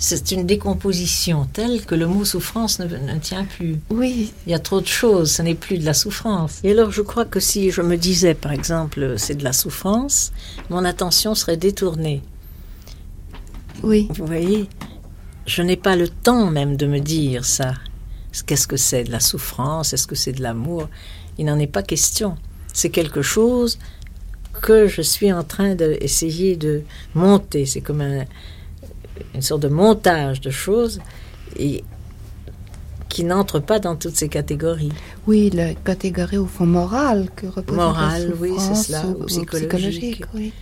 c'est 0.00 0.32
une 0.32 0.46
décomposition 0.46 1.46
telle 1.52 1.84
que 1.84 1.94
le 1.94 2.06
mot 2.06 2.24
souffrance 2.24 2.78
ne, 2.78 2.86
ne, 2.86 3.18
tient 3.18 3.44
plus. 3.44 3.78
Oui. 3.90 4.32
Il 4.46 4.50
y 4.50 4.54
a 4.54 4.58
trop 4.58 4.80
de 4.80 4.86
choses, 4.86 5.30
ce 5.30 5.42
n'est 5.42 5.54
plus 5.54 5.76
de 5.76 5.84
la 5.84 5.92
souffrance. 5.92 6.58
Et 6.64 6.70
alors, 6.70 6.90
je 6.90 7.02
crois 7.02 7.26
que 7.26 7.38
si 7.38 7.70
je 7.70 7.82
me 7.82 7.96
disais, 7.96 8.32
par 8.32 8.52
exemple, 8.52 9.16
c'est 9.18 9.34
de 9.34 9.44
la 9.44 9.52
souffrance, 9.52 10.32
mon 10.70 10.86
attention 10.86 11.34
serait 11.34 11.58
détournée. 11.58 12.22
Oui. 13.82 14.08
Vous 14.16 14.24
voyez 14.24 14.70
Je 15.44 15.60
n'ai 15.60 15.76
pas 15.76 15.96
le 15.96 16.08
temps 16.08 16.50
même 16.50 16.78
de 16.78 16.86
me 16.86 16.98
dire 16.98 17.44
ça. 17.44 17.74
Qu'est-ce 18.46 18.66
que 18.66 18.78
c'est 18.78 19.04
de 19.04 19.12
la 19.12 19.20
souffrance? 19.20 19.92
Est-ce 19.92 20.06
que 20.06 20.14
c'est 20.14 20.32
de 20.32 20.42
l'amour? 20.42 20.88
Il 21.36 21.44
n'en 21.44 21.58
est 21.58 21.66
pas 21.66 21.82
question. 21.82 22.36
C'est 22.72 22.90
quelque 22.90 23.20
chose 23.20 23.78
que 24.62 24.86
je 24.86 25.02
suis 25.02 25.30
en 25.30 25.44
train 25.44 25.74
d'essayer 25.74 26.56
de 26.56 26.84
monter. 27.14 27.66
C'est 27.66 27.82
comme 27.82 28.00
un, 28.00 28.24
une 29.34 29.42
sorte 29.42 29.62
de 29.62 29.68
montage 29.68 30.40
de 30.40 30.50
choses 30.50 31.00
et 31.56 31.84
qui 33.08 33.24
n'entre 33.24 33.58
pas 33.58 33.78
dans 33.80 33.96
toutes 33.96 34.16
ces 34.16 34.28
catégories. 34.28 34.92
Oui, 35.26 35.50
la 35.50 35.74
catégorie 35.74 36.38
au 36.38 36.46
fond 36.46 36.66
morale 36.66 37.28
que 37.34 37.46
représente 37.46 37.76
morale, 37.76 38.34
oui, 38.38 38.52
c'est 38.58 38.74
cela, 38.74 39.04
ou, 39.06 39.22
ou 39.22 39.26
psychologique. 39.26 39.68
psychologique 39.68 40.24
oui. 40.34 40.52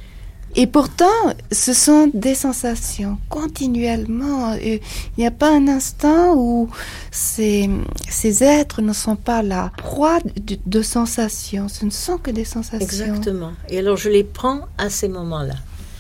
Et 0.57 0.67
pourtant, 0.67 1.05
ce 1.53 1.73
sont 1.73 2.11
des 2.15 2.35
sensations 2.35 3.19
continuellement. 3.29 4.55
Il 4.55 4.81
n'y 5.19 5.27
a 5.27 5.31
pas 5.31 5.55
un 5.55 5.69
instant 5.69 6.35
où 6.37 6.71
ces, 7.11 7.69
ces 8.09 8.43
êtres 8.43 8.81
ne 8.81 8.93
sont 8.93 9.17
pas 9.17 9.43
la 9.43 9.71
proie 9.77 10.19
de, 10.21 10.59
de, 10.65 10.83
sensations. 10.83 11.69
Ce 11.69 11.85
ne 11.85 11.91
sont 11.91 12.17
que 12.19 12.31
des 12.31 12.45
sensations. 12.45 12.81
Exactement. 12.81 13.53
Et 13.69 13.79
alors 13.79 13.97
je 13.97 14.09
les 14.09 14.25
prends 14.25 14.63
à 14.79 14.89
ces 14.89 15.09
moments-là. 15.09 15.55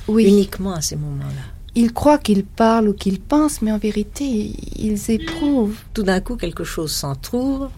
Oui. 0.08 0.26
Uniquement 0.26 0.72
à 0.72 0.80
ces 0.80 0.96
moments-là. 0.96 1.57
Ils 1.80 1.92
croient 1.92 2.18
qu'ils 2.18 2.44
parlent 2.44 2.88
ou 2.88 2.92
qu'ils 2.92 3.20
pensent, 3.20 3.62
mais 3.62 3.70
en 3.70 3.78
vérité, 3.78 4.24
ils 4.24 5.12
éprouvent. 5.12 5.78
Tout 5.94 6.02
d'un 6.02 6.20
coup, 6.20 6.34
quelque 6.34 6.64
chose 6.64 6.90
s'entrouvre 6.90 7.70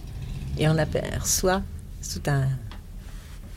et 0.58 0.66
on 0.68 0.78
aperçoit 0.78 1.60
toute 2.10 2.26
un, 2.26 2.48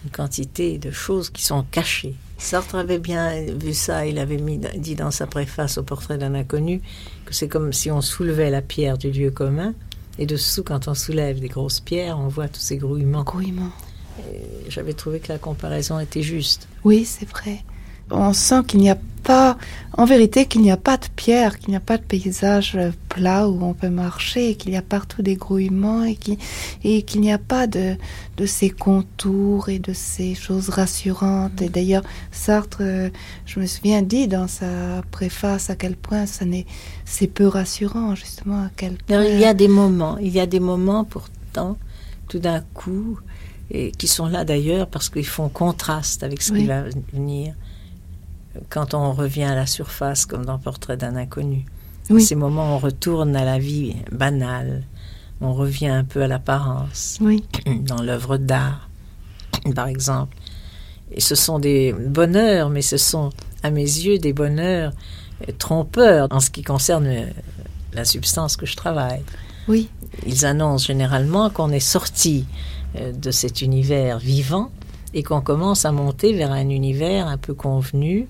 une 0.04 0.12
quantité 0.12 0.80
de 0.80 0.92
choses 0.92 1.30
qui 1.30 1.46
sont 1.46 1.64
cachées. 1.72 2.16
Sartre 2.38 2.76
avait 2.76 3.00
bien 3.00 3.42
vu 3.56 3.74
ça, 3.74 4.06
il 4.06 4.20
avait 4.20 4.36
mis, 4.36 4.60
dit 4.76 4.96
dans 4.96 5.12
sa 5.12 5.28
préface 5.28 5.78
au 5.78 5.84
portrait 5.84 6.18
d'un 6.18 6.36
inconnu 6.36 6.82
que 7.24 7.34
c'est 7.34 7.48
comme 7.48 7.72
si 7.72 7.90
on 7.90 8.02
soulevait 8.02 8.50
la 8.50 8.62
pierre 8.62 8.98
du 8.98 9.12
lieu 9.12 9.32
commun, 9.32 9.74
et 10.20 10.26
dessous, 10.26 10.64
quand 10.64 10.90
on 10.90 10.94
soulève 10.94 11.40
des 11.40 11.48
grosses 11.48 11.80
pierres, 11.80 12.20
on 12.20 12.28
voit 12.28 12.50
tous 12.50 12.60
ces 12.60 12.76
grouillements. 12.76 13.24
Grouillements. 13.24 13.72
J'avais 14.68 14.94
trouvé 14.94 15.22
que 15.22 15.32
la 15.32 15.40
comparaison 15.40 16.00
était 16.00 16.22
juste. 16.22 16.68
Oui, 16.84 17.06
c'est 17.06 17.30
vrai. 17.30 17.64
On 18.12 18.34
sent 18.34 18.62
qu'il 18.68 18.80
n'y 18.82 18.90
a 18.90 18.98
pas, 19.24 19.58
en 19.98 20.06
vérité, 20.06 20.46
qu'il 20.46 20.62
n'y 20.62 20.72
a 20.72 20.78
pas 20.78 20.98
de 20.98 21.06
pierre, 21.16 21.58
qu'il 21.58 21.70
n'y 21.70 21.76
a 21.76 21.80
pas 21.80 21.98
de 21.98 22.04
paysage 22.04 22.78
plat 23.08 23.48
où 23.48 23.64
on 23.64 23.74
peut 23.74 23.90
marcher, 23.90 24.56
qu'il 24.56 24.74
y 24.74 24.76
a 24.76 24.82
partout 24.82 25.22
des 25.22 25.36
grouillements 25.36 26.04
et 26.04 26.16
qu'il 26.16 26.38
et 26.84 27.04
qu'il 27.04 27.22
n'y 27.22 27.32
a 27.32 27.38
pas 27.38 27.66
de, 27.66 27.96
de 28.38 28.46
ces 28.46 28.70
contours 28.70 29.70
et 29.70 29.80
de 29.80 29.94
ces 29.94 30.36
choses 30.36 30.70
rassurantes. 30.70 31.62
Et 31.62 31.70
d'ailleurs, 31.70 32.04
Sartre, 32.32 32.84
je 33.46 33.60
me 33.60 33.66
souviens, 33.66 34.02
dit 34.02 34.28
dans 34.28 34.48
sa 34.48 35.02
préface 35.12 35.70
à 35.70 35.76
quel 35.76 35.96
point 35.96 36.26
ça 36.26 36.46
n'est, 36.46 36.66
c'est 37.06 37.28
peu 37.28 37.48
rassurant, 37.48 38.16
justement, 38.16 38.64
à 38.64 38.72
quel 38.76 38.96
point. 38.96 39.18
Alors, 39.18 39.30
il 39.30 39.40
y 39.40 39.46
a 39.46 39.54
des 39.54 39.70
moments, 39.70 40.18
il 40.18 40.34
y 40.34 40.40
a 40.40 40.46
des 40.46 40.60
moments 40.60 41.06
pourtant, 41.06 41.78
tout 42.28 42.40
d'un 42.40 42.62
coup, 42.74 43.20
et 43.72 43.92
qui 43.92 44.08
sont 44.08 44.28
là 44.28 44.44
d'ailleurs 44.44 44.88
parce 44.88 45.10
qu'ils 45.10 45.26
font 45.26 45.50
contraste 45.50 46.24
avec 46.24 46.42
ce 46.42 46.52
oui. 46.52 46.62
qui 46.62 46.68
va 46.68 46.84
venir 47.14 47.56
quand 48.70 48.94
on 48.94 49.14
revient 49.14 49.44
à 49.44 49.56
la 49.56 49.66
surface, 49.66 50.26
comme 50.26 50.46
dans 50.46 50.60
Portrait 50.60 50.98
d'un 50.98 51.16
inconnu. 51.16 51.66
Oui. 52.10 52.22
Ces 52.22 52.36
moments, 52.36 52.76
on 52.76 52.80
retourne 52.80 53.36
à 53.36 53.46
la 53.46 53.60
vie 53.60 53.96
banale, 54.12 54.84
on 55.42 55.54
revient 55.54 55.88
un 55.88 56.04
peu 56.04 56.22
à 56.24 56.28
l'apparence. 56.28 57.18
Oui. 57.22 57.44
Dans 57.82 58.02
l'œuvre 58.02 58.38
d'art, 58.38 58.90
par 59.76 59.88
exemple. 59.88 60.36
Et 61.12 61.22
ce 61.22 61.36
sont 61.36 61.60
des 61.60 61.94
bonheurs, 61.94 62.70
mais 62.70 62.82
ce 62.82 62.98
sont, 62.98 63.30
à 63.62 63.70
mes 63.70 63.82
yeux, 63.82 64.18
des 64.18 64.34
bonheurs 64.34 64.92
trompeurs 65.58 66.28
en 66.32 66.40
ce 66.40 66.50
qui 66.50 66.64
concerne 66.64 67.08
euh, 67.08 67.26
la 67.94 68.06
substance 68.06 68.58
que 68.58 68.66
je 68.66 68.76
travaille. 68.76 69.22
Oui. 69.68 69.90
Ils 70.26 70.46
annoncent 70.46 70.86
généralement 70.86 71.50
qu'on 71.50 71.72
est 71.72 71.80
sorti 71.80 72.46
euh, 72.96 73.12
de 73.12 73.32
cet 73.32 73.62
univers 73.62 74.20
vivant 74.20 74.72
et 75.14 75.24
qu'on 75.24 75.42
commence 75.42 75.86
à 75.86 75.92
monter 75.92 76.34
vers 76.34 76.52
un 76.52 76.70
univers 76.70 77.28
un 77.28 77.38
peu 77.38 77.54
convenu, 77.54 78.28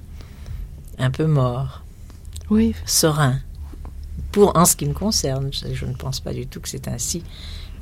un 0.98 1.12
peu 1.12 1.26
mort. 1.26 1.84
Oui. 2.50 2.76
Serein. 2.86 3.40
Pour, 4.32 4.56
en 4.58 4.66
ce 4.66 4.76
qui 4.76 4.86
me 4.86 4.94
concerne, 4.94 5.52
je, 5.52 5.86
ne 5.86 5.94
pense 5.94 6.20
pas 6.20 6.34
du 6.34 6.48
tout 6.48 6.60
que 6.60 6.70
c'est 6.70 6.88
ainsi 6.88 7.24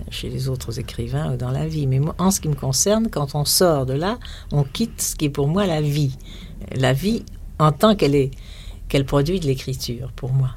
chez 0.09 0.29
les 0.29 0.49
autres 0.49 0.79
écrivains 0.79 1.33
ou 1.33 1.37
dans 1.37 1.51
la 1.51 1.67
vie. 1.67 1.87
Mais 1.87 1.99
moi, 1.99 2.15
en 2.17 2.31
ce 2.31 2.41
qui 2.41 2.49
me 2.49 2.55
concerne, 2.55 3.09
quand 3.09 3.35
on 3.35 3.45
sort 3.45 3.85
de 3.85 3.93
là, 3.93 4.17
on 4.51 4.63
quitte 4.63 5.01
ce 5.01 5.15
qui 5.15 5.25
est 5.25 5.29
pour 5.29 5.47
moi 5.47 5.65
la 5.65 5.81
vie. 5.81 6.17
La 6.75 6.93
vie 6.93 7.23
en 7.59 7.71
tant 7.71 7.95
qu'elle 7.95 8.15
est, 8.15 8.31
qu'elle 8.89 9.05
produit 9.05 9.39
de 9.39 9.45
l'écriture, 9.45 10.11
pour 10.15 10.33
moi. 10.33 10.49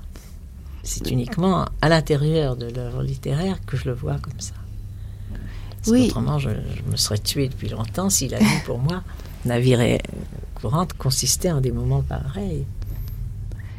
C'est 0.82 1.10
uniquement 1.10 1.64
à 1.80 1.88
l'intérieur 1.88 2.56
de 2.56 2.66
l'œuvre 2.66 3.02
littéraire 3.02 3.58
que 3.64 3.76
je 3.76 3.86
le 3.86 3.94
vois 3.94 4.18
comme 4.18 4.38
ça. 4.38 4.54
oui. 5.86 6.06
Autrement, 6.06 6.38
je, 6.38 6.50
me 6.90 6.96
serais 6.96 7.18
tué 7.18 7.48
depuis 7.48 7.68
longtemps 7.68 8.10
si 8.10 8.28
la 8.28 8.38
vie, 8.38 8.60
pour 8.66 8.78
moi, 8.78 9.02
vie 9.44 9.76
courante 10.64 10.94
consistait 10.94 11.52
en 11.52 11.60
des 11.60 11.72
moments 11.72 12.00
pareils. 12.00 12.64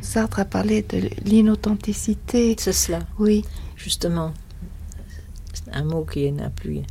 Sartre 0.02 0.39
a 0.39 0.45
parlé 0.45 0.84
de 0.84 1.10
l'inauthenticité. 1.24 2.56
C'est 2.60 2.74
cela. 2.74 3.00
Oui. 3.17 3.43
Justement, 3.76 4.34
c'est 5.52 5.74
un 5.74 5.84
mot 5.84 6.06
qui 6.06 6.32
n'a 6.32 6.52
plus 6.52 6.82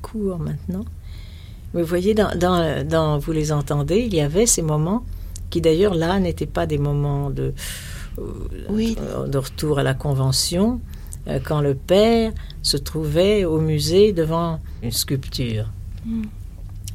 cours 0.00 0.38
maintenant. 0.38 0.86
Mais 1.74 1.82
vous 1.82 1.88
voyez, 1.88 2.14
dans, 2.14 2.34
dans, 2.38 3.18
Vous 3.18 3.32
les 3.32 3.52
entendez, 3.52 3.98
il 3.98 4.14
y 4.14 4.20
avait 4.22 4.46
ces 4.46 4.62
moments 4.62 5.04
qui 5.50 5.60
d'ailleurs 5.60 5.94
là 5.94 6.18
n'étaient 6.18 6.46
pas 6.46 6.64
des 6.64 6.78
moments 6.78 7.28
de, 7.28 7.52
oui. 8.70 8.96
Euh, 8.98 9.26
de 9.26 9.36
retour 9.36 9.78
à 9.78 9.82
la 9.82 9.92
convention, 9.92 10.80
euh, 11.28 11.38
quand 11.44 11.60
le 11.60 11.74
père 11.74 12.32
se 12.62 12.78
trouvait 12.78 13.44
au 13.44 13.60
musée 13.60 14.14
devant 14.14 14.58
une 14.82 14.90
sculpture. 14.90 15.70
Hmm. 16.06 16.22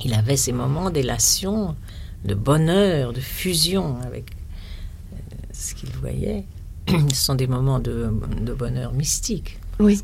Il 0.04 0.14
avait 0.16 0.38
ces 0.38 0.52
moments 0.52 0.90
d'élation, 0.90 1.76
de 2.26 2.34
bonheur, 2.34 3.14
de 3.14 3.20
fusion 3.20 3.98
avec 4.06 4.32
euh, 5.14 5.18
ce 5.54 5.76
qu'il 5.76 5.90
voyait. 5.90 6.46
Ce 7.10 7.16
sont 7.16 7.36
des 7.36 7.48
moments 7.48 7.80
de, 7.80 8.12
de 8.42 8.54
bonheur 8.54 8.94
mystique. 8.94 9.60
Oui. 9.80 10.02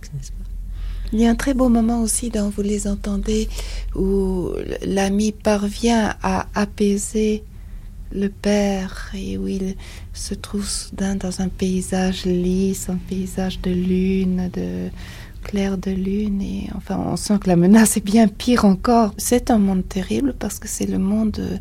Il 1.11 1.19
y 1.19 1.27
a 1.27 1.29
un 1.29 1.35
très 1.35 1.53
beau 1.53 1.69
moment 1.69 2.01
aussi 2.01 2.29
dans 2.29 2.49
Vous 2.49 2.63
les 2.63 2.87
entendez 2.87 3.47
où 3.95 4.49
l'ami 4.83 5.31
parvient 5.31 6.15
à 6.23 6.47
apaiser 6.55 7.43
le 8.11 8.29
père 8.29 9.11
et 9.13 9.37
où 9.37 9.47
il 9.47 9.75
se 10.13 10.33
trouve 10.33 10.67
soudain 10.67 11.15
dans 11.15 11.41
un 11.41 11.49
paysage 11.49 12.25
lisse, 12.25 12.89
un 12.89 12.97
paysage 12.97 13.61
de 13.61 13.71
lune, 13.71 14.49
de 14.53 14.89
clair 15.43 15.77
de 15.77 15.91
lune 15.91 16.41
et 16.41 16.69
enfin 16.75 16.97
on 16.97 17.17
sent 17.17 17.37
que 17.41 17.49
la 17.49 17.57
menace 17.57 17.97
est 17.97 18.05
bien 18.05 18.27
pire 18.27 18.65
encore. 18.65 19.13
C'est 19.17 19.51
un 19.51 19.57
monde 19.57 19.87
terrible 19.87 20.33
parce 20.37 20.59
que 20.59 20.67
c'est 20.67 20.85
le 20.85 20.99
monde 20.99 21.37
euh, 21.39 21.57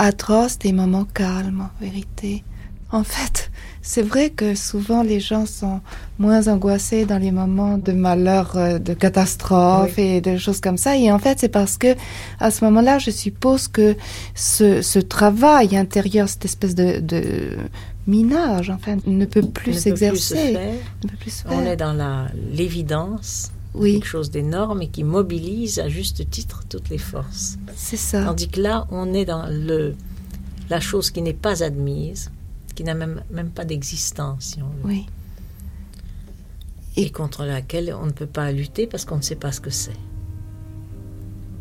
atroce 0.00 0.58
des 0.58 0.72
moments 0.72 1.04
calmes 1.04 1.68
en 1.68 1.84
vérité. 1.84 2.42
En 2.90 3.04
fait, 3.04 3.50
c'est 3.82 4.02
vrai 4.02 4.30
que 4.30 4.56
souvent 4.56 5.02
les 5.04 5.20
gens 5.20 5.46
sont 5.46 5.80
moins 6.18 6.48
angoissés 6.48 7.04
dans 7.04 7.18
les 7.18 7.30
moments 7.30 7.78
de 7.78 7.92
malheur, 7.92 8.56
euh, 8.56 8.78
de 8.78 8.94
catastrophe 8.94 9.96
et 9.98 10.20
de 10.20 10.36
choses 10.38 10.60
comme 10.60 10.76
ça. 10.76 10.96
Et 10.96 11.12
en 11.12 11.20
fait, 11.20 11.38
c'est 11.38 11.50
parce 11.50 11.76
que 11.76 11.94
à 12.40 12.50
ce 12.50 12.64
moment-là, 12.64 12.98
je 12.98 13.12
suppose 13.12 13.68
que 13.68 13.94
ce, 14.34 14.98
travail 14.98 15.76
intérieur, 15.76 16.28
cette 16.28 16.46
espèce 16.46 16.74
de, 16.74 17.56
minage, 18.08 18.70
enfin, 18.70 18.96
ne 19.06 19.24
peut 19.26 19.42
plus 19.42 19.74
s'exercer. 19.74 20.58
On 21.48 21.64
est 21.64 21.76
dans 21.76 22.26
l'évidence. 22.52 23.52
Oui. 23.74 23.94
quelque 23.94 24.06
chose 24.06 24.30
d'énorme 24.30 24.82
et 24.82 24.88
qui 24.88 25.04
mobilise 25.04 25.78
à 25.78 25.88
juste 25.88 26.28
titre 26.28 26.64
toutes 26.68 26.88
les 26.88 26.98
forces. 26.98 27.56
C'est 27.76 27.96
ça. 27.96 28.24
Tandis 28.24 28.48
que 28.48 28.60
là, 28.60 28.86
on 28.90 29.14
est 29.14 29.24
dans 29.24 29.46
le, 29.48 29.94
la 30.68 30.80
chose 30.80 31.10
qui 31.10 31.22
n'est 31.22 31.34
pas 31.34 31.62
admise, 31.62 32.30
qui 32.74 32.84
n'a 32.84 32.94
même, 32.94 33.22
même 33.30 33.50
pas 33.50 33.64
d'existence, 33.64 34.44
si 34.44 34.62
on 34.62 34.68
veut. 34.68 34.84
Oui. 34.84 35.06
Et, 36.96 37.10
contre 37.10 37.44
laquelle 37.44 37.94
on 37.98 38.06
ne 38.06 38.10
peut 38.10 38.26
pas 38.26 38.50
lutter 38.50 38.86
parce 38.86 39.04
qu'on 39.04 39.16
ne 39.16 39.22
sait 39.22 39.36
pas 39.36 39.52
ce 39.52 39.60
que 39.60 39.70
c'est. 39.70 39.96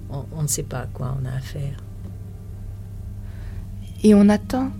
On, 0.09 0.25
on, 0.35 0.41
ne 0.41 0.47
sait 0.47 0.63
pas 0.63 0.79
à 0.79 0.87
quoi 0.87 1.15
on 1.21 1.25
a 1.25 1.31
affaire. 1.31 1.83
Et 4.03 4.15
on 4.15 4.27
attend. 4.29 4.71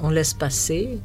On 0.00 0.10
laisse 0.10 0.34
passer. 0.34 1.00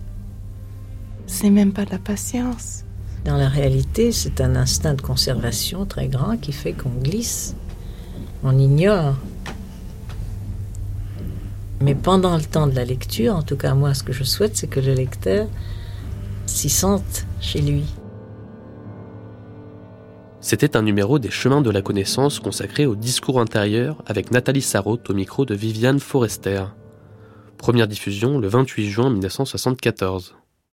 C'est 1.26 1.50
même 1.50 1.74
pas 1.74 1.86
de 1.86 1.92
la 1.92 2.00
patience. 2.00 2.83
Dans 3.26 3.38
la 3.38 3.48
réalité, 3.48 4.12
c'est 4.12 4.42
un 4.42 4.56
instinct 4.56 4.94
de 4.94 5.02
conservation 5.02 5.86
très 5.86 6.08
grand 6.08 6.38
qui 6.38 6.52
fait 6.52 6.74
qu'on 6.74 6.90
glisse. 6.90 7.56
On 8.44 8.58
ignore 8.58 9.16
mais 11.84 11.96
pendant 11.96 12.38
le 12.38 12.44
temps 12.44 12.68
de 12.68 12.76
la 12.76 12.86
lecture, 12.86 13.36
en 13.36 13.44
tout 13.44 13.58
cas 13.58 13.74
moi 13.74 13.94
ce 13.94 14.04
que 14.04 14.14
je 14.14 14.24
souhaite, 14.24 14.56
c'est 14.56 14.68
que 14.68 14.80
le 14.80 14.94
lecteur 14.94 15.50
s'y 16.46 16.70
sente 16.70 17.26
chez 17.42 17.60
lui. 17.60 17.84
C'était 20.40 20.78
un 20.78 20.82
numéro 20.82 21.20
des 21.20 21.30
Chemins 21.30 21.62
de 21.62 21.70
la 21.70 21.82
connaissance 21.82 22.40
consacré 22.40 22.86
au 22.86 22.96
discours 22.96 23.42
intérieur 23.42 24.02
avec 24.06 24.32
Nathalie 24.32 24.62
Sarraute 24.62 25.10
au 25.10 25.14
micro 25.14 25.44
de 25.44 25.56
Viviane 25.56 26.00
Forester. 26.00 26.64
Première 27.58 27.90
diffusion 27.90 28.40
le 28.40 28.48
28 28.48 28.90
juin 28.90 29.10
1974. 29.10 30.36